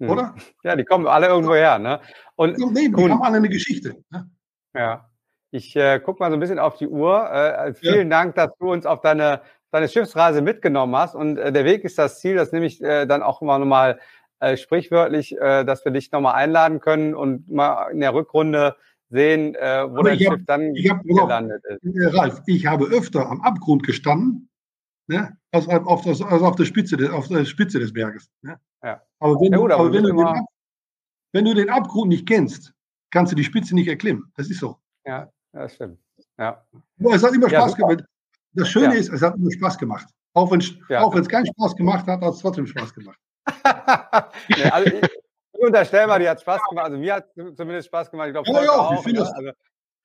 [0.00, 0.10] Hm.
[0.10, 0.34] Oder?
[0.64, 1.78] Ja, die kommen alle irgendwo her.
[1.78, 2.00] Ne?
[2.36, 4.02] Und, nee, die haben alle eine Geschichte.
[4.10, 4.28] Ne?
[4.74, 5.08] Ja.
[5.52, 7.30] Ich äh, gucke mal so ein bisschen auf die Uhr.
[7.30, 8.18] Äh, vielen ja.
[8.18, 11.14] Dank, dass du uns auf deine, deine Schiffsreise mitgenommen hast.
[11.14, 12.36] Und äh, der Weg ist das Ziel.
[12.36, 13.98] Das nehme ich äh, dann auch immer nochmal
[14.40, 18.76] äh, sprichwörtlich, äh, dass wir dich nochmal einladen können und mal in der Rückrunde
[19.10, 21.84] sehen, äh, wo dein Schiff dann gelandet ist.
[21.84, 24.49] Äh, Ralf, ich habe öfter am Abgrund gestanden,
[25.10, 28.30] ne, als, auf, als, als auf, der Spitze des, auf der Spitze des Berges.
[28.42, 28.58] Ne?
[28.82, 29.02] Ja.
[29.18, 30.46] Aber, wenn, ja, gut, aber, aber wenn, du den,
[31.32, 32.72] wenn du den Abgrund nicht kennst,
[33.10, 34.32] kannst du die Spitze nicht erklimmen.
[34.36, 34.78] Das ist so.
[35.04, 35.98] Ja, das stimmt.
[36.38, 36.64] Ja.
[37.12, 38.04] es hat immer Spaß ja, gemacht.
[38.52, 39.00] Das Schöne ja.
[39.00, 40.06] ist, es hat immer Spaß gemacht.
[40.32, 43.18] Auch wenn es keinen Spaß gemacht hat, hat es trotzdem Spaß gemacht.
[44.48, 46.86] nee, also ich, ich unterstelle mal, die hat Spaß gemacht.
[46.86, 48.28] Also mir hat zumindest Spaß gemacht.
[48.28, 48.92] Ich glaube, ja, ja, auch.
[48.92, 49.34] Ich finde ne?
[49.34, 49.50] also,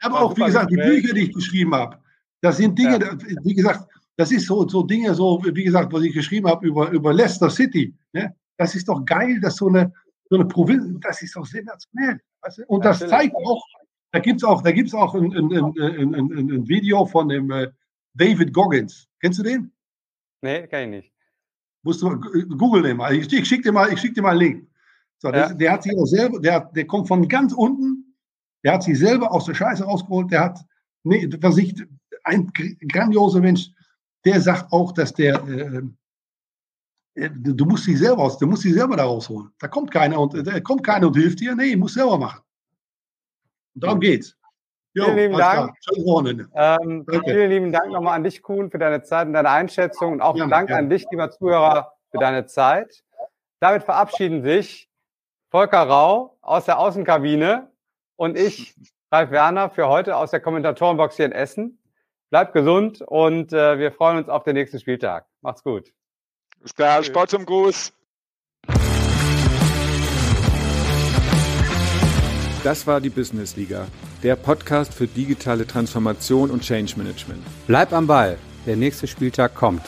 [0.02, 2.00] aber auch, wie gesagt, die Bücher, die ich geschrieben habe,
[2.42, 3.00] das sind Dinge,
[3.44, 3.88] wie gesagt,
[4.18, 7.50] das ist so, so Dinge, so, wie gesagt, was ich geschrieben habe über, über Leicester
[7.50, 7.94] City.
[8.14, 8.36] Ne?
[8.58, 9.92] Das ist doch geil, dass so eine,
[10.30, 12.20] so eine Provinz, das ist doch sensationell.
[12.42, 12.64] Weißt du?
[12.68, 13.64] Und das zeigt auch,
[14.12, 17.68] da gibt es auch, da gibt's auch ein, ein, ein, ein, Video von dem äh,
[18.14, 19.08] David Goggins.
[19.20, 19.72] Kennst du den?
[20.42, 21.12] Nee, kann ich nicht.
[21.84, 22.10] Musst du
[22.58, 23.14] googeln den mal.
[23.14, 24.68] Ich, ich schicke dir mal, ich schick dir mal einen Link.
[25.18, 25.48] So, ja.
[25.48, 28.16] der, der, hat sich auch selber, der, der kommt von ganz unten,
[28.64, 30.60] der hat sich selber aus der Scheiße rausgeholt, der hat,
[31.04, 31.86] nee, Versicht,
[32.24, 32.52] ein
[32.92, 33.70] grandioser Mensch,
[34.26, 35.82] der sagt auch, dass der, äh,
[37.16, 39.52] äh, du musst dich selber aus, du musst dich selber da rausholen.
[39.60, 41.56] Da kommt keiner und da kommt keiner und hilft dir.
[41.56, 42.42] Nee, musst selber machen.
[43.76, 44.36] Und darum geht's.
[44.94, 45.76] Jo, vielen lieben Dank.
[46.56, 50.14] Ähm, vielen lieben Dank nochmal an dich, Kuhn, für deine Zeit und deine Einschätzung.
[50.14, 50.78] Und auch ja, Dank ja.
[50.78, 53.04] an dich, lieber Zuhörer, für deine Zeit.
[53.60, 54.90] Damit verabschieden sich
[55.52, 57.70] Volker Rau aus der Außenkabine
[58.16, 58.76] und ich,
[59.12, 61.78] Ralf Werner, für heute aus der Kommentatorenbox hier in Essen.
[62.30, 65.26] Bleibt gesund und äh, wir freuen uns auf den nächsten Spieltag.
[65.42, 65.94] Macht's gut.
[66.62, 67.94] Bis klar, Sport zum Gruß.
[72.64, 73.86] Das war die Business Liga,
[74.24, 77.44] der Podcast für digitale Transformation und Change Management.
[77.68, 79.84] Bleib am Ball, der nächste Spieltag kommt.